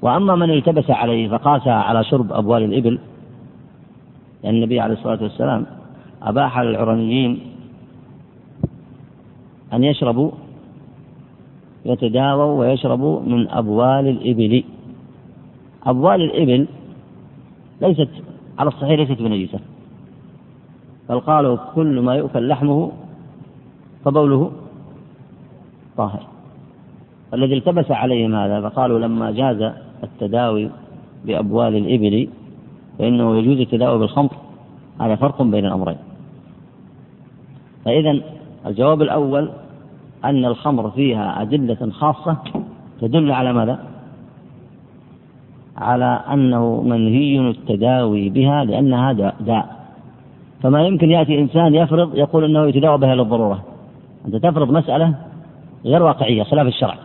[0.01, 2.99] وأما من التبس عليه فقاسها على شرب أبوال الإبل
[4.43, 5.65] لأن النبي عليه الصلاة والسلام
[6.21, 7.39] أباح للعرنيين
[9.73, 10.31] أن يشربوا
[11.85, 14.63] يتداووا ويشربوا من أبوال الإبل
[15.85, 16.67] أبوال الإبل
[17.81, 18.09] ليست
[18.59, 19.59] على الصحيح ليست بنجسة
[21.09, 22.91] بل قالوا كل ما يؤكل لحمه
[24.05, 24.51] فبوله
[25.97, 26.27] طاهر.
[27.33, 29.71] الذي التبس عليهم هذا فقالوا لما جاز
[30.03, 30.69] التداوي
[31.25, 32.27] بأبوال الإبل
[32.99, 34.31] فإنه يجوز التداوي بالخمر.
[35.01, 35.97] هذا فرق بين الأمرين.
[37.85, 38.21] فإذا
[38.65, 39.49] الجواب الأول
[40.25, 42.37] أن الخمر فيها أدلة خاصة
[43.01, 43.79] تدل على ماذا؟
[45.77, 49.80] على أنه منهي التداوي بها لأنها داء.
[50.61, 53.63] فما يمكن يأتي إنسان يفرض يقول أنه يتداوى بها للضرورة.
[54.25, 55.15] أنت تفرض مسألة
[55.85, 56.95] غير واقعية خلاف الشرع.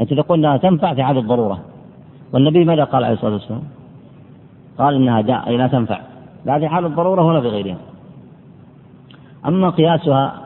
[0.00, 1.60] أنت تقول أنها تنفع في حال الضرورة.
[2.32, 3.62] والنبي ماذا قال عليه الصلاة والسلام؟
[4.78, 6.00] قال إنها داء لا تنفع.
[6.44, 7.76] لا في حال الضرورة ولا في غيرها.
[9.46, 10.40] أما قياسها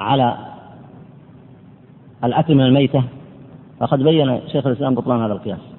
[0.00, 0.36] على
[2.24, 3.04] الأكل من الميتة
[3.80, 5.73] فقد بين شيخ الإسلام بطلان هذا القياس.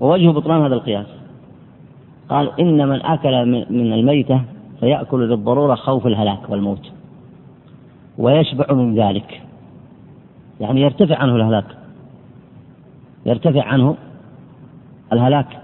[0.00, 1.06] ووجه بطلان هذا القياس.
[2.28, 4.42] قال إن من أكل من الميتة
[4.80, 6.90] فيأكل للضرورة خوف الهلاك والموت.
[8.18, 9.42] ويشبع من ذلك.
[10.60, 11.64] يعني يرتفع عنه الهلاك.
[13.26, 13.96] يرتفع عنه
[15.12, 15.58] الهلاك.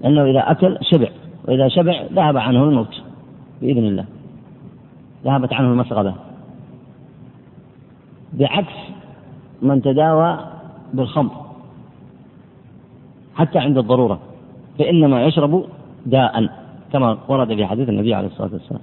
[0.00, 1.08] لأنه إذا أكل شبع.
[1.48, 3.02] وإذا شبع ذهب عنه الموت.
[3.62, 4.04] بإذن الله.
[5.24, 6.14] ذهبت عنه المسغبة.
[8.32, 8.74] بعكس
[9.62, 10.38] من تداوى
[10.94, 11.39] بالخمر.
[13.34, 14.18] حتى عند الضرورة
[14.78, 15.64] فإنما يشرب
[16.06, 16.48] داء
[16.92, 18.82] كما ورد في حديث النبي عليه الصلاة والسلام.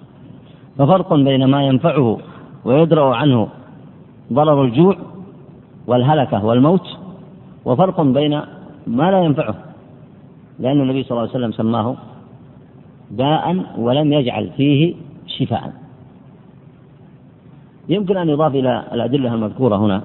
[0.77, 2.17] ففرق بين ما ينفعه
[2.65, 3.47] ويدرأ عنه
[4.33, 4.95] ضرر الجوع
[5.87, 6.87] والهلكة والموت
[7.65, 8.41] وفرق بين
[8.87, 9.55] ما لا ينفعه
[10.59, 11.95] لأن النبي صلى الله عليه وسلم سماه
[13.11, 14.95] داء ولم يجعل فيه
[15.27, 15.73] شفاء.
[17.89, 20.01] يمكن أن يضاف إلى الأدلة المذكورة هنا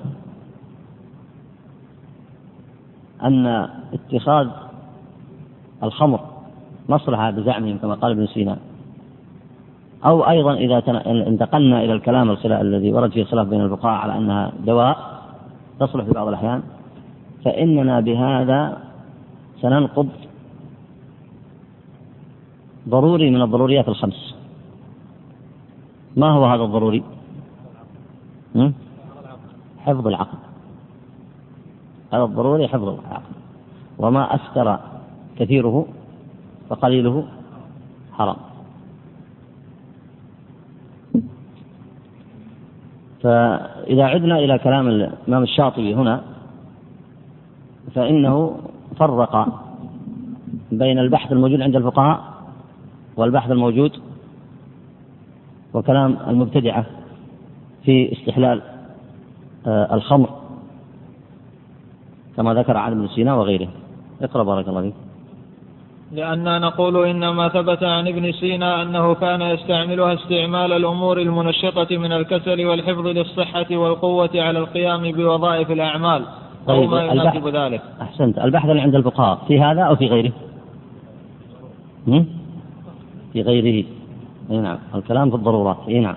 [3.25, 4.49] أن اتخاذ
[5.83, 6.21] الخمر
[6.89, 8.57] مصلحة بزعمهم كما قال ابن سينا
[10.05, 15.23] أو أيضا إذا انتقلنا إلى الكلام الذي ورد فيه خلاف بين الفقهاء على أنها دواء
[15.81, 16.63] تصلح في بعض الأحيان
[17.45, 18.79] فإننا بهذا
[19.61, 20.09] سننقض
[22.89, 24.35] ضروري من الضروريات الخمس.
[26.17, 27.03] ما هو هذا الضروري؟
[29.79, 30.39] حفظ العقل.
[32.13, 33.33] هذا الضروري حفظ العقل
[33.99, 34.79] وما أسكر
[35.39, 35.87] كثيره
[36.69, 37.25] فقليله
[38.13, 38.37] حرام.
[43.23, 46.23] فإذا عدنا إلى كلام الإمام الشاطبي هنا
[47.95, 48.57] فإنه
[48.97, 49.49] فرق
[50.73, 52.21] بين البحث الموجود عند الفقهاء
[53.17, 53.93] والبحث الموجود
[55.75, 56.87] وكلام المبتدعة
[57.85, 58.63] في استحلال
[59.67, 60.42] آه، الخمر.
[62.37, 63.69] كما ذكر عن ابن سينا وغيره.
[64.23, 64.95] اقرأ بارك الله فيك.
[66.13, 72.67] لأننا نقول إنما ثبت عن ابن سينا أنه كان يستعملها استعمال الأمور المنشطة من الكسل
[72.67, 76.25] والحفظ للصحة والقوة على القيام بوظائف الأعمال.
[76.67, 77.83] طيب ما يناسب ذلك.
[78.03, 78.39] أحسنت.
[78.39, 80.33] البحث اللي عند الفقهاء في هذا أو في غيره؟
[83.33, 83.85] في غيره.
[84.51, 84.79] أي نعم.
[84.95, 85.77] الكلام في الضرورات.
[85.89, 86.17] أي نعم.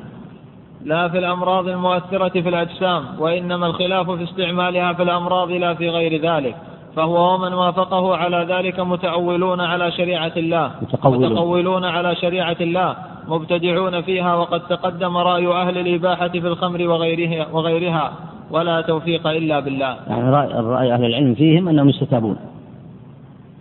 [0.86, 6.22] لا في الأمراض المؤثرة في الأجسام وإنما الخلاف في استعمالها في الأمراض لا في غير
[6.22, 6.56] ذلك.
[6.96, 10.72] فهو ومن وافقه على ذلك متأولون على شريعة الله.
[10.82, 12.96] متقولون, متقولون على شريعة الله
[13.28, 18.12] مبتدعون فيها وقد تقدم رأي أهل الإباحة في الخمر وغيرها, وغيرها.
[18.52, 19.96] ولا توفيق إلا بالله.
[20.08, 22.38] يعني رأي, رأي أهل العلم فيهم أنهم يستتابون.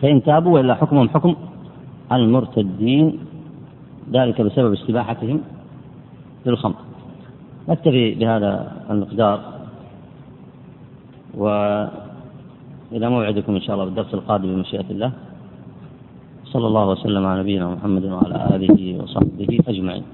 [0.03, 1.37] فإن تابوا وإلا حكمهم حكم
[2.13, 3.19] المرتدين
[4.13, 5.41] ذلك بسبب استباحتهم
[6.47, 6.75] للخمر
[7.69, 9.39] نكتفي بهذا المقدار.
[11.35, 15.13] وإلى موعدكم إن شاء الله بالدرس القادم بمشيئة الله.
[16.45, 20.05] صلى الله وسلم على نبينا محمد وعلى آله وصحبه أجمعين.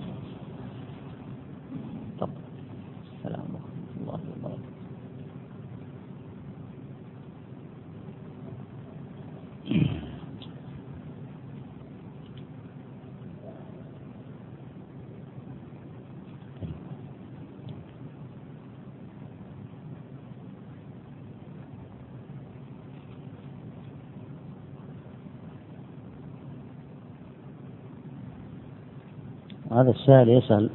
[29.81, 30.71] هذا السائل يسأل.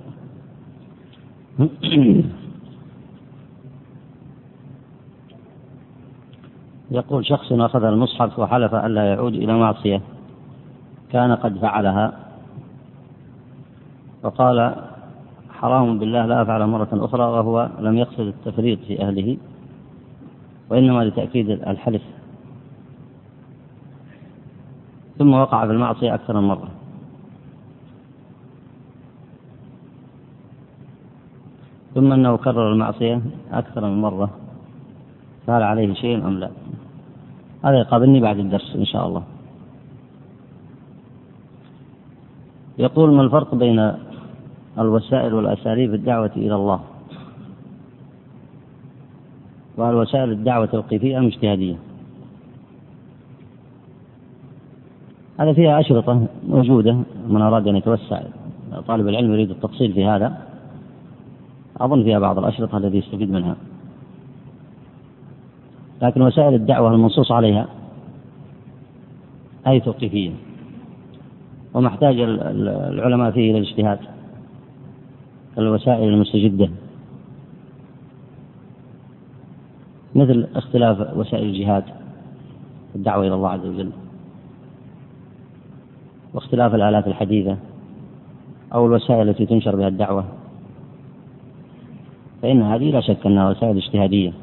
[6.91, 10.01] يقول شخص أخذ المصحف وحلف ألا يعود إلى معصية.
[11.11, 12.13] كان قد فعلها.
[14.23, 14.75] وقال
[15.49, 19.37] حرام بالله لا أفعل مرة أخرى وهو لم يقصد التفريط في أهله.
[20.69, 22.01] وإنما لتأكيد الحلف.
[25.17, 26.84] ثم وقع في المعصية أكثر من مرة.
[32.05, 34.29] ثم أنه كرر المعصية أكثر من مرة.
[35.47, 36.49] فهل عليه شيء أم لا؟
[37.63, 39.23] هذا يقابلني بعد الدرس إن شاء الله.
[42.77, 43.93] يقول ما الفرق بين
[44.79, 46.79] الوسائل والأساليب الدعوة إلى الله؟
[49.77, 51.75] وهل وسائل الدعوة توقيفية أم اجتهادية؟
[55.39, 56.97] هذا فيها أشرطة موجودة
[57.29, 58.21] من أراد أن يتوسع
[58.87, 60.54] طالب العلم يريد التفصيل في هذا.
[61.77, 63.55] أظن فيها بعض الأشرطة الذي يستفيد منها.
[66.01, 67.67] لكن وسائل الدعوة المنصوص عليها
[69.67, 70.31] أي توقيفية؟
[71.73, 73.99] وما احتاج العلماء فيه إلى الاجتهاد.
[75.57, 76.69] الوسائل المستجدة.
[80.15, 81.83] مثل اختلاف وسائل الجهاد
[82.95, 83.91] الدعوة إلى الله عز وجل.
[86.33, 87.57] واختلاف الآلات الحديثة
[88.73, 90.25] أو الوسائل التي تنشر بها الدعوة.
[92.45, 94.33] فإن هذه لا شك أنها وسائل اجتهادية.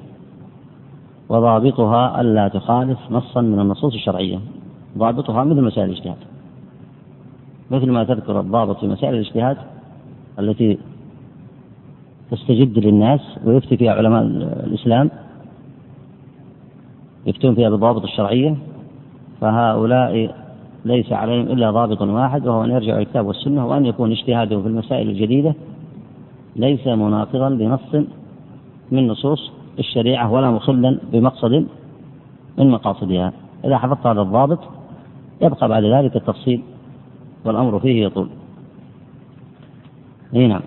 [1.29, 4.39] وضابطها ألا تخالف نصا من النصوص الشرعية.
[4.99, 6.17] ضابطها مثل مسائل الاجتهاد.
[7.71, 9.57] مثل ما تذكر الضابط في مسائل الاجتهاد
[10.39, 10.79] التي
[12.31, 14.23] تستجد للناس ويفتي فيها علماء
[14.67, 15.11] الإسلام
[17.27, 18.57] يفتون فيها بالضوابط الشرعية
[19.41, 20.35] فهؤلاء
[20.85, 25.09] ليس عليهم إلا ضابط واحد وهو أن يرجعوا الكتاب والسنة وأن يكون اجتهادهم في المسائل
[25.11, 25.55] الجديدة
[26.57, 28.07] ليس مناقضا لنص
[28.91, 31.67] من نصوص الشريعة ولا مخلا بمقصد
[32.59, 33.33] من مقاصدها.
[33.65, 34.59] إذا حفظت هذا الضابط
[35.41, 36.63] يبقى بعد ذلك التفصيل
[37.45, 38.29] والأمر فيه يطول.
[40.35, 40.63] إي نعم.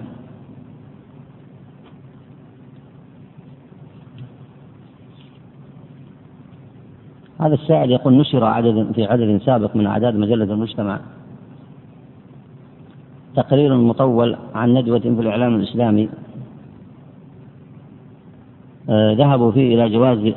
[7.39, 10.99] هذا السائل يقول نشر عدد في عدد سابق من أعداد مجلة المجتمع.
[13.35, 16.09] تقرير مطول عن ندوة في الإعلام الإسلامي.
[18.89, 20.33] آه، ذهبوا فيه إلى جواز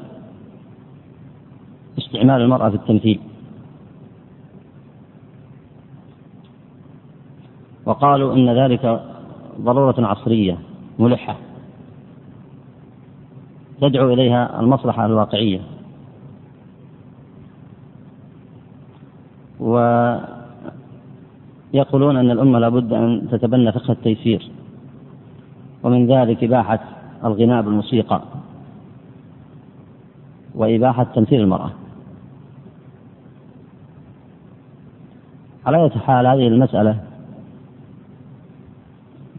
[1.99, 3.21] استعمال المرأة في التمثيل.
[7.87, 9.03] وقالوا إن ذلك
[9.61, 10.59] ضرورة عصرية
[10.99, 11.37] ملحة
[13.81, 15.61] تدعو إليها المصلحة الواقعية.
[21.75, 24.51] ويقولون أن الأمة لابد أن تتبنى فقه التيسير
[25.83, 26.81] ومن ذلك إباحة
[27.25, 28.23] الغناء بالموسيقى
[30.55, 31.71] وإباحة تمثيل المرأة.
[35.67, 36.97] على أي حال هذه المسألة؟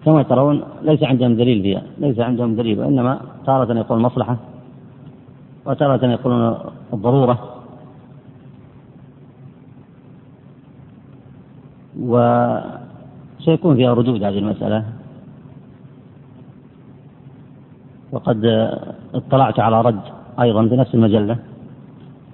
[0.05, 4.37] كما ترون ليس عندهم دليل فيها ليس عندهم دليل وإنما تارة يقول مصلحة
[5.65, 6.57] وتارة يقولون
[6.93, 7.58] الضرورة.
[12.01, 14.85] وسيكون فيها ردود هذه المسألة.
[18.11, 18.45] وقد
[19.13, 20.01] اطلعت على رد
[20.41, 21.37] أيضا في نفس المجلة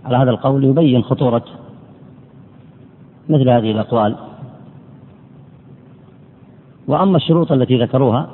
[0.05, 1.43] على هذا القول يبين خطورة
[3.29, 4.15] مثل هذه الأقوال.
[6.87, 8.27] وأما الشروط التي ذكروها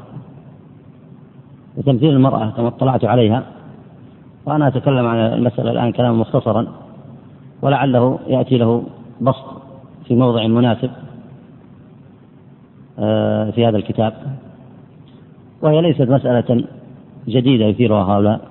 [1.78, 3.44] وتمثيل المرأة كما اطلعت عليها
[4.46, 6.68] وأنا أتكلم عن المسألة الآن كلاما مختصرا
[7.62, 8.84] ولعله يأتي له
[9.22, 9.46] بسط
[10.06, 10.92] في موضع مناسب.
[13.52, 14.14] في هذا الكتاب.
[15.62, 16.64] وهي ليست مسألة
[17.28, 18.42] جديدة يثيرها هؤلاء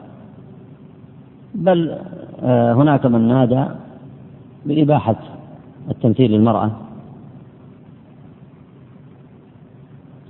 [1.55, 1.99] بل
[2.43, 3.65] آه، هناك من نادى
[4.67, 5.17] بإباحة
[5.91, 6.71] التمثيل للمرأة.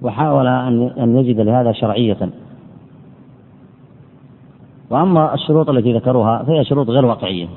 [0.03, 2.31] وحاول أن يجد لهذا شرعية.
[4.91, 7.49] وأما الشروط التي ذكروها فهي شروط غير واقعية.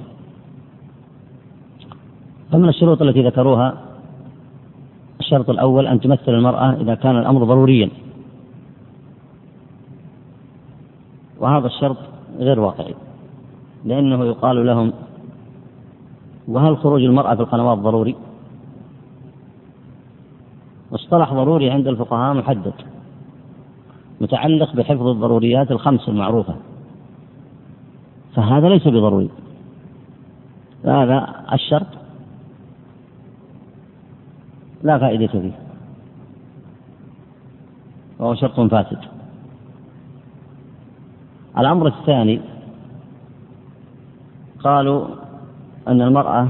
[2.52, 3.93] فمن الشروط التي ذكروها
[5.24, 7.90] الشرط الأول أن تمثل المرأة إذا كان الأمر ضروريا.
[11.40, 11.98] وهذا الشرط
[12.40, 12.96] غير واقعي
[13.86, 14.94] لأنه يقال لهم
[16.48, 18.16] وهل خروج المرأة في القنوات ضروري؟
[20.92, 22.74] مصطلح ضروري عند الفقهاء محدد
[24.22, 26.56] متعلق بحفظ الضروريات الخمس المعروفة.
[28.36, 29.30] فهذا ليس بضروري.
[30.86, 31.88] هذا الشرط
[34.84, 35.52] لا فائدة فيه.
[38.20, 39.00] وهو شرط فاسد.
[41.58, 42.42] الأمر الثاني
[44.64, 45.08] قالوا
[45.88, 46.50] أن المرأة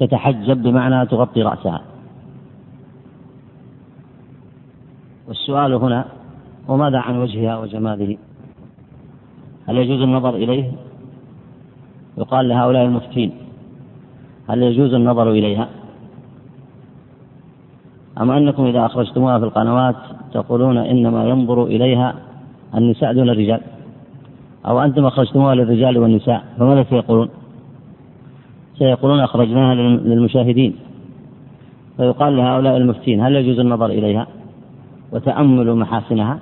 [0.00, 1.80] تتحجب بمعنى تغطي رأسها.
[5.28, 6.04] والسؤال هنا
[6.68, 8.18] وماذا عن وجهها وجماله؟
[9.68, 10.72] هل يجوز النظر إليه؟
[12.18, 13.47] يقال لهؤلاء المفتين.
[14.48, 15.68] هل يجوز النظر إليها؟
[18.20, 19.96] أم أنكم إذا أخرجتموها في القنوات
[20.32, 22.14] تقولون إنما ينظر إليها
[22.74, 23.60] النساء دون الرجال؟
[24.66, 27.28] أو أنتم أخرجتموها للرجال والنساء فماذا سيقولون؟
[28.78, 30.76] سيقولون أخرجناها للمشاهدين.
[31.96, 34.26] فيقال لهؤلاء المفتين هل يجوز النظر إليها؟
[35.12, 36.38] وتأمل محاسنها؟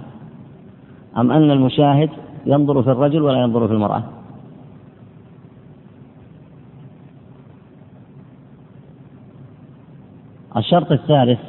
[1.16, 2.11] أم أن المشاهد
[2.46, 4.15] ينظر في الرجل ولا ينظر في المرأة؟
[10.57, 11.40] الشرط الثالث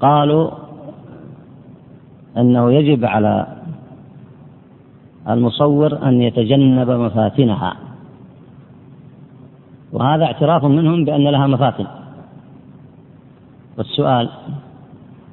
[0.00, 0.50] قالوا
[2.36, 3.46] أنه يجب على
[5.28, 7.76] المصور أن يتجنب مفاتنها
[9.92, 11.86] وهذا اعتراف منهم بأن لها مفاتن.
[13.78, 14.28] والسؤال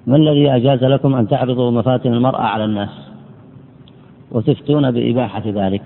[0.07, 2.89] ما الذي أجاز لكم أن تعرضوا مفاتن المرأة على الناس
[4.31, 5.83] وتفتون بإباحة ذلك؟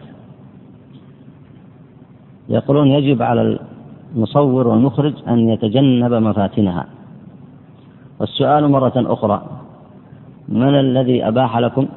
[2.50, 3.60] يقولون يجب على
[4.16, 6.86] المصور والمخرج أن يتجنب مفاتنها.
[8.20, 9.42] والسؤال مرة أخرى
[10.50, 11.88] من الذي أباح لكم؟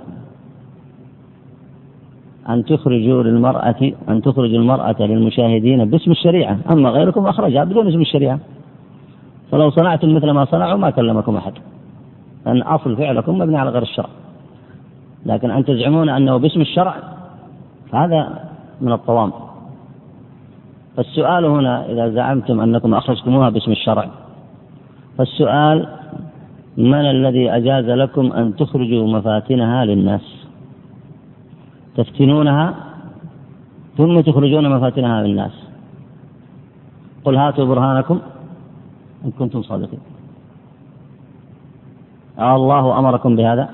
[2.48, 6.58] أن تخرجوا للمرأة أن تخرجوا المرأة للمشاهدين باسم الشريعة.
[6.70, 8.38] أما غيركم أخرجها بدون اسم الشريعة.
[9.50, 11.52] فلو صنعتم مثل ما صنعوا ما كلمكم أحد.
[12.46, 14.08] لأن أصل فعلكم مبني على غير الشرع.
[15.26, 16.94] لكن أن تزعمون أنه باسم الشرع
[17.90, 18.48] فهذا
[18.80, 19.32] من الطوام.
[20.96, 24.08] فالسؤال هنا إذا زعمتم أنكم أخرجتموها باسم الشرع.
[25.18, 25.88] فالسؤال
[26.76, 30.46] من الذي أجاز لكم أن تخرجوا مفاتنها للناس؟
[31.96, 32.74] تفتنونها؟
[33.96, 35.52] ثم تخرجون مفاتنها للناس.
[37.24, 38.18] قل هاتوا برهانكم
[39.24, 40.00] إن كنتم صادقين.
[42.38, 43.68] الله أمركم بهذا؟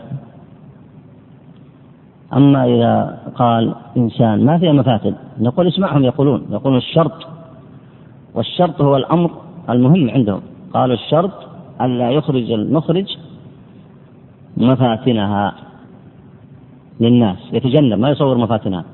[2.33, 7.27] أما إذا قال إنسان ما فيها مفاتن؟ نقول اسمعهم يقولون يقولون الشرط
[8.35, 9.31] والشرط هو الأمر
[9.71, 10.41] المهم عندهم.
[10.75, 11.33] قالوا الشرط
[11.81, 13.17] ألا يخرج المخرج
[14.57, 15.55] مفاتنها
[17.01, 18.85] للناس يتجنب ما يصور مفاتنها.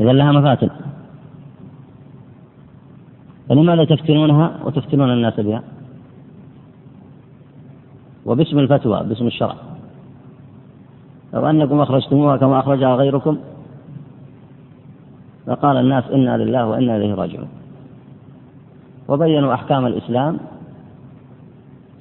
[0.00, 0.70] إذا لها مفاتن.
[3.48, 5.62] فلماذا تفتنونها وتفتنون الناس بها؟
[8.26, 9.54] وباسم الفتوى باسم الشرع.
[11.34, 13.38] لو أنكم أخرجتموها كما أخرجها غيركم
[15.48, 17.48] فقال الناس إنا لله وإنا إليه راجعون.
[19.08, 20.38] وبينوا أحكام الإسلام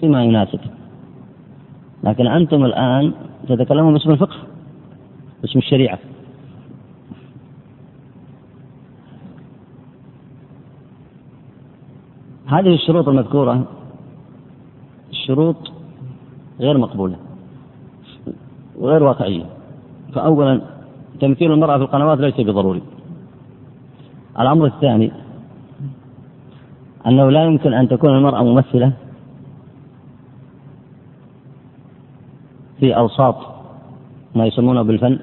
[0.01, 0.59] بما يناسب.
[2.03, 3.13] لكن أنتم الآن
[3.47, 4.35] تتكلمون باسم الفقه
[5.41, 5.99] باسم الشريعة.
[12.45, 13.63] هذه الشروط المذكورة
[15.11, 15.71] الشروط
[16.59, 17.15] غير مقبولة
[18.79, 19.45] وغير واقعية.
[20.13, 20.61] فأولا
[21.19, 22.81] تمثيل المرأة في القنوات ليس بضروري.
[24.39, 25.11] الأمر الثاني
[27.07, 28.91] أنه لا يمكن أن تكون المرأة ممثلة
[32.79, 33.35] في أوساط
[34.35, 35.19] ما يسمونه بالفن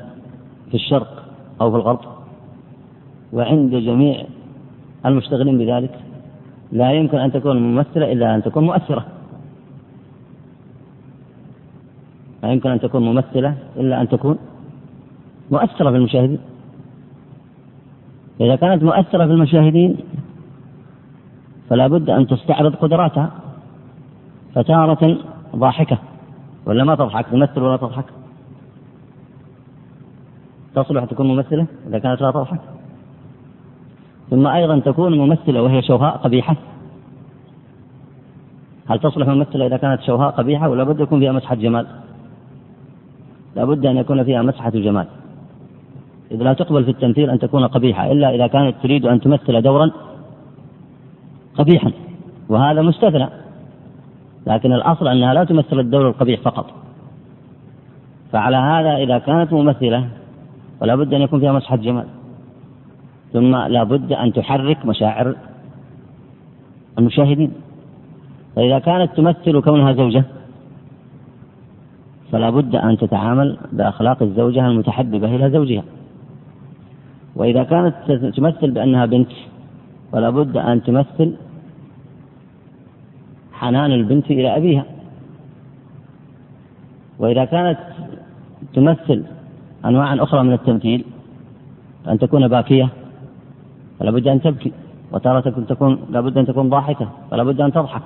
[0.70, 1.24] في الشرق
[1.60, 2.00] أو في الغرب
[3.32, 4.24] وعند جميع
[5.06, 5.94] المشتغلين بذلك
[6.72, 9.04] لا يمكن أن تكون ممثلة إلا أن تكون مؤثرة.
[12.42, 14.38] لا يمكن أن تكون ممثلة إلا أن تكون
[15.50, 16.38] مؤثرة في المشاهدين.
[18.40, 19.96] إذا كانت مؤثرة في المشاهدين
[21.70, 23.30] فلا بد أن تستعرض قدراتها.
[24.54, 25.18] فتارة
[25.56, 25.98] ضاحكة
[26.66, 28.04] ولا ما تضحك؟ تمثل ولا تضحك؟
[30.74, 32.60] تصلح تكون ممثلة إذا كانت لا تضحك.
[34.30, 36.56] ثم أيضا تكون ممثلة وهي شوهاء قبيحة.
[38.86, 41.86] هل تصلح ممثلة إذا كانت شوهاء قبيحة؟ ولا بد يكون فيها مسحة جمال.
[43.56, 45.06] لا بد أن يكون فيها مسحة جمال.
[46.34, 49.90] إذ لا تقبل في التمثيل أن تكون قبيحة إلا إذا كانت تريد أن تمثل دورا
[51.58, 51.92] قبيحا
[52.48, 53.28] وهذا مستثنى
[54.46, 56.66] لكن الأصل أنها لا تمثل الدور القبيح فقط.
[58.32, 60.08] فعلى هذا إذا كانت ممثلة
[60.80, 62.06] فلا بد أن يكون فيها مسحة جمال
[63.32, 65.36] ثم لا بد أن تحرك مشاعر
[66.98, 67.52] المشاهدين.
[68.56, 70.24] فإذا كانت تمثل كونها زوجة
[72.32, 75.82] فلا بد أن تتعامل بأخلاق الزوجة المتحببة إلى زوجها.
[77.36, 77.94] وإذا كانت
[78.36, 79.30] تمثل بأنها بنت
[80.12, 81.36] فلا بد أن تمثل
[83.52, 84.84] حنان البنت إلى أبيها.
[87.18, 87.78] وإذا كانت
[88.74, 89.24] تمثل
[89.84, 91.04] أنواعا أخرى من التمثيل
[92.08, 92.88] أن تكون باكية
[94.00, 94.72] فلا بد أن تبكي.
[95.12, 98.02] وتارة تكون لا بد أن تكون ضاحكة فلا بد أن تضحك.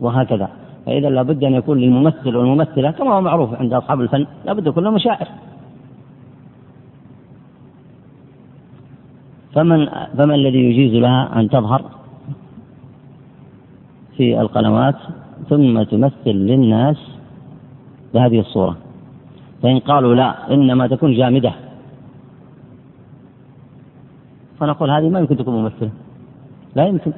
[0.00, 0.48] وهكذا.
[0.86, 4.66] فإذا لا بد أن يكون للممثل والممثلة كما هو معروف عند أصحاب الفن لا بد
[4.66, 5.28] يكون لهم مشاعر.
[9.54, 9.86] فمن
[10.18, 11.82] فما الذي يجيز لها أن تظهر
[14.16, 14.96] في القنوات
[15.48, 16.96] ثم تمثل للناس
[18.14, 18.76] بهذه الصورة؟
[19.62, 21.52] فإن قالوا لا إنما تكون جامدة.
[24.60, 25.90] فنقول هذه ما يمكن تكون ممثلة.
[26.74, 27.12] لا يمكن.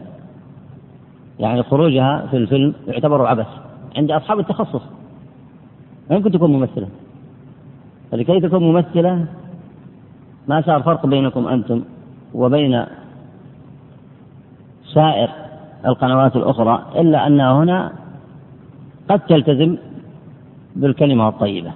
[1.41, 3.49] يعني خروجها في الفيلم يعتبر عبث
[3.97, 4.83] عند أصحاب التخصص.
[6.11, 6.89] ما يمكن تكون ممثلة.
[8.11, 9.27] فلكي تكون ممثلة
[10.49, 11.83] ما صار فرق بينكم أنتم
[12.35, 12.85] وبين
[14.95, 15.31] سائر
[15.87, 17.93] القنوات الأخرى إلا أنها هنا
[19.09, 19.77] قد تلتزم
[20.77, 21.73] بالكلمة الطيبة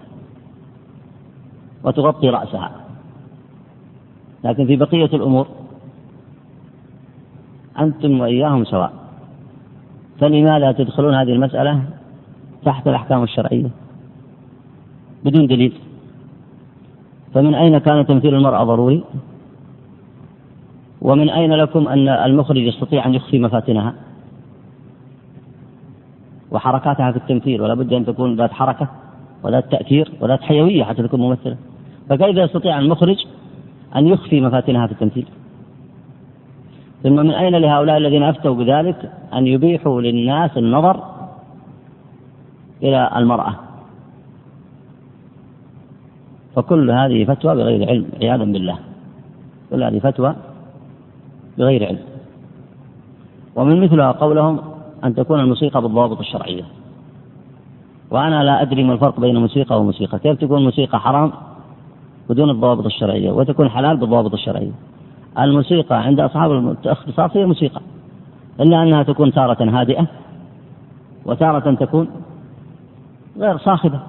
[1.84, 2.70] وتغطي رأسها.
[4.44, 5.46] لكن في بقية الأمور
[7.78, 8.92] أنتم وإياهم سواء.
[10.20, 11.82] فلماذا تدخلون هذه المسألة
[12.64, 13.70] تحت الأحكام الشرعية؟
[15.24, 15.72] بدون دليل.
[17.34, 19.04] فمن أين كان تمثيل المرأة ضروري؟
[21.02, 23.94] ومن أين لكم أن المخرج يستطيع أن يخفي مفاتنها؟
[26.50, 28.88] وحركاتها في التمثيل ولا بد أن تكون ذات حركة
[29.42, 31.56] وذات تأثير وذات حيوية حتى تكون ممثلة.
[32.08, 33.16] فكيف يستطيع المخرج
[33.96, 35.26] أن يخفي مفاتنها في التمثيل؟
[37.02, 41.04] ثم من أين لهؤلاء الذين أفتوا بذلك أن يبيحوا للناس النظر
[42.82, 43.54] إلى المرأة؟
[46.56, 48.78] فكل هذه فتوى بغير علم عياذا بالله.
[49.70, 50.36] كل هذه فتوى
[51.60, 51.98] بغير علم.
[53.56, 54.60] ومن مثلها قولهم
[55.04, 56.62] أن تكون الموسيقى بالضوابط الشرعية.
[58.10, 60.18] وأنا لا أدري ما الفرق بين موسيقى وموسيقى.
[60.18, 61.32] كيف تكون موسيقى حرام
[62.30, 64.72] بدون الضوابط الشرعية وتكون حلال بالضوابط الشرعية؟
[65.38, 67.80] الموسيقى عند أصحاب الاختصاص هي موسيقى.
[68.60, 70.06] إلا أنها تكون تارة هادئة
[71.26, 72.08] وتارة تكون
[73.38, 74.00] غير صاخبة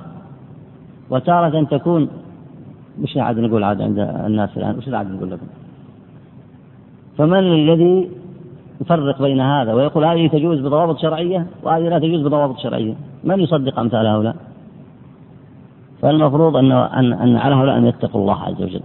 [1.10, 2.10] وتارة تكون
[3.00, 5.46] مش عاد نقول عاد عند الناس الآن وش عاد نقول لكم؟
[7.18, 8.10] فمن الذي
[8.82, 12.94] يفرق بين هذا ويقول هذه تجوز بضوابط شرعية وهذه لا تجوز بضوابط شرعية؟
[13.24, 14.36] من يصدق أمثال هؤلاء؟
[16.02, 18.82] فالمفروض أن أن أن على هؤلاء أن يتقوا الله عز وجل.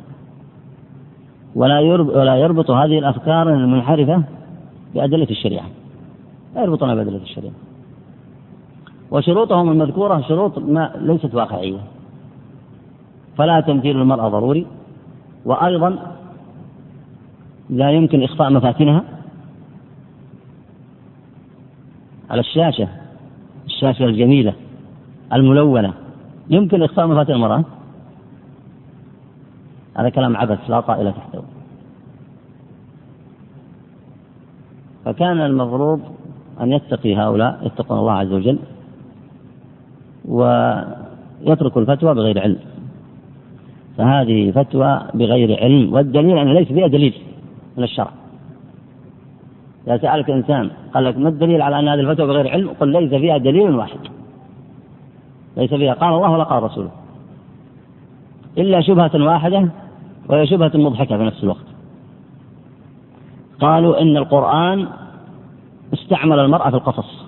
[1.55, 4.23] ولا ولا يربط هذه الأفكار المنحرفة
[4.95, 5.67] بأدلة الشريعة.
[6.55, 7.53] لا يربطونها بأدلة الشريعة.
[9.11, 11.79] وشروطهم المذكورة شروط ما ليست واقعية.
[13.39, 14.67] فلا تمثيل المرأة ضروري.
[15.45, 16.16] وأيضا
[17.71, 19.05] لا يمكن إخفاء مفاتنها؟
[22.31, 22.89] على الشاشة
[23.67, 24.55] الشاشة الجميلة
[25.33, 25.93] الملونة.
[26.51, 27.65] يمكن إخفاء مفاتن المرأة؟
[29.97, 31.43] هذا كلام عبث لا طائل تحته
[35.05, 36.01] فكان المفروض
[36.61, 38.59] أن يتقي هؤلاء يتقون الله عز وجل
[40.25, 42.59] ويتركوا الفتوى بغير علم.
[43.99, 47.15] فهذه فتوى بغير علم والدليل أن ليس فيها دليل.
[47.77, 48.11] من الشرع.
[49.87, 53.11] إذا سألك إنسان قال لك ما الدليل على أن هذه الفتوى بغير علم؟ قل ليس
[53.11, 53.99] فيها دليل واحد.
[55.57, 56.91] ليس فيها قال الله ولا قال رسوله.
[58.59, 59.69] إلا شبهة واحدة
[60.29, 61.67] وهي شبهة مضحكة في نفس الوقت.
[63.61, 64.89] قالوا إن القرآن
[65.95, 67.25] استعمل المرأة في القصص.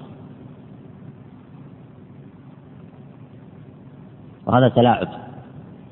[4.46, 5.08] وهذا تلاعب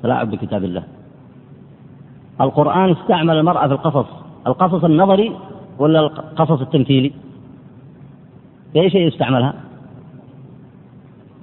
[0.03, 0.83] تلاعب بكتاب الله.
[2.41, 4.16] القرآن استعمل المرأة في القصص.
[4.47, 5.35] القصص النظري
[5.79, 7.13] ولا القصص التمثيلي؟
[8.73, 9.53] في أي شيء يستعملها؟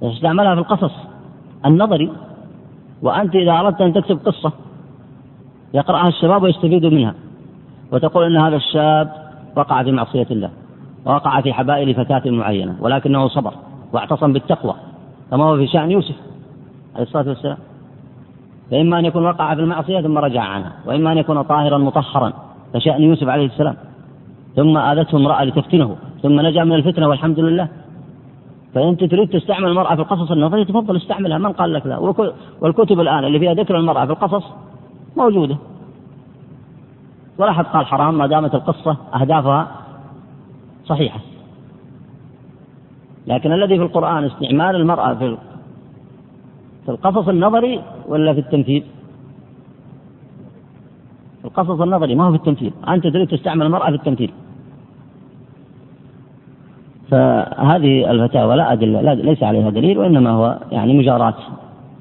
[0.03, 0.93] استعملها في القصص
[1.65, 2.11] النظري
[3.01, 4.51] وأنت إذا أردت أن تكتب قصة
[5.73, 7.13] يقرأها الشباب ويستفيدوا منها
[7.91, 9.11] وتقول أن هذا الشاب
[9.55, 10.49] وقع في معصية الله
[11.05, 13.53] ووقع في حبائل فتاة معينة ولكنه صبر
[13.93, 14.75] واعتصم بالتقوى
[15.31, 16.15] كما هو في شأن يوسف
[16.95, 17.57] عليه الصلاة والسلام؟
[18.71, 22.33] فإما أن يكون وقع في المعصية ثم رجع عنها وإما أن يكون طاهرا مطهرا.
[22.75, 23.75] كشأن يوسف عليه السلام.
[24.55, 27.67] ثم آذته امرأة لتفتنه ثم نجا من الفتنة والحمد لله.
[28.73, 31.97] فأنت تريد تستعمل المرأة في القصص النظري تفضل استعملها من قال لك لا؟
[32.61, 34.43] والكتب الآن اللي فيها ذكر المرأة في القصص
[35.17, 35.57] موجودة.
[37.37, 39.67] ولا أحد قال حرام ما دامت القصة أهدافها
[40.85, 41.19] صحيحة.
[43.27, 45.37] لكن الذي في القرآن استعمال المرأة في
[46.85, 48.83] في القصص النظري ولا في التمثيل؟
[51.45, 54.31] القصص النظري ما هو في التمثيل، أنت تريد تستعمل المرأة في التمثيل.
[57.11, 61.33] فهذه الفتاوى لا أدلة لا ليس عليها دليل وإنما هو يعني مجاراة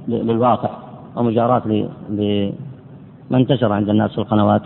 [0.08, 0.70] للواقع
[1.16, 1.62] ومجاراة
[2.10, 2.52] لما
[3.32, 4.62] انتشر عند الناس في القنوات.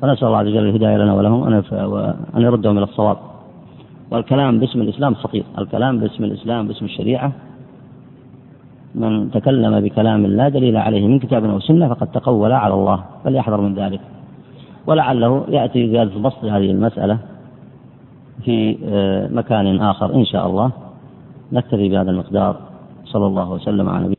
[0.00, 1.40] فنسأل الله عز وجل الهداية لنا ولهم
[1.72, 3.16] وأن يردهم إلى الصواب.
[4.10, 5.44] والكلام باسم الإسلام خطير.
[5.58, 7.32] الكلام باسم الإسلام باسم الشريعة
[8.96, 13.60] من تكلم بكلام لا دليل عليه من كتاب أو سنة فقد تقول على الله فليحذر
[13.60, 14.00] من ذلك.
[14.86, 17.18] ولعله يأتي زيادة بسط هذه المسألة
[18.44, 20.70] في آه، مكان آخر إن شاء الله.
[21.52, 22.56] نكتفي بهذا المقدار.
[23.06, 24.15] صلى الله وسلم على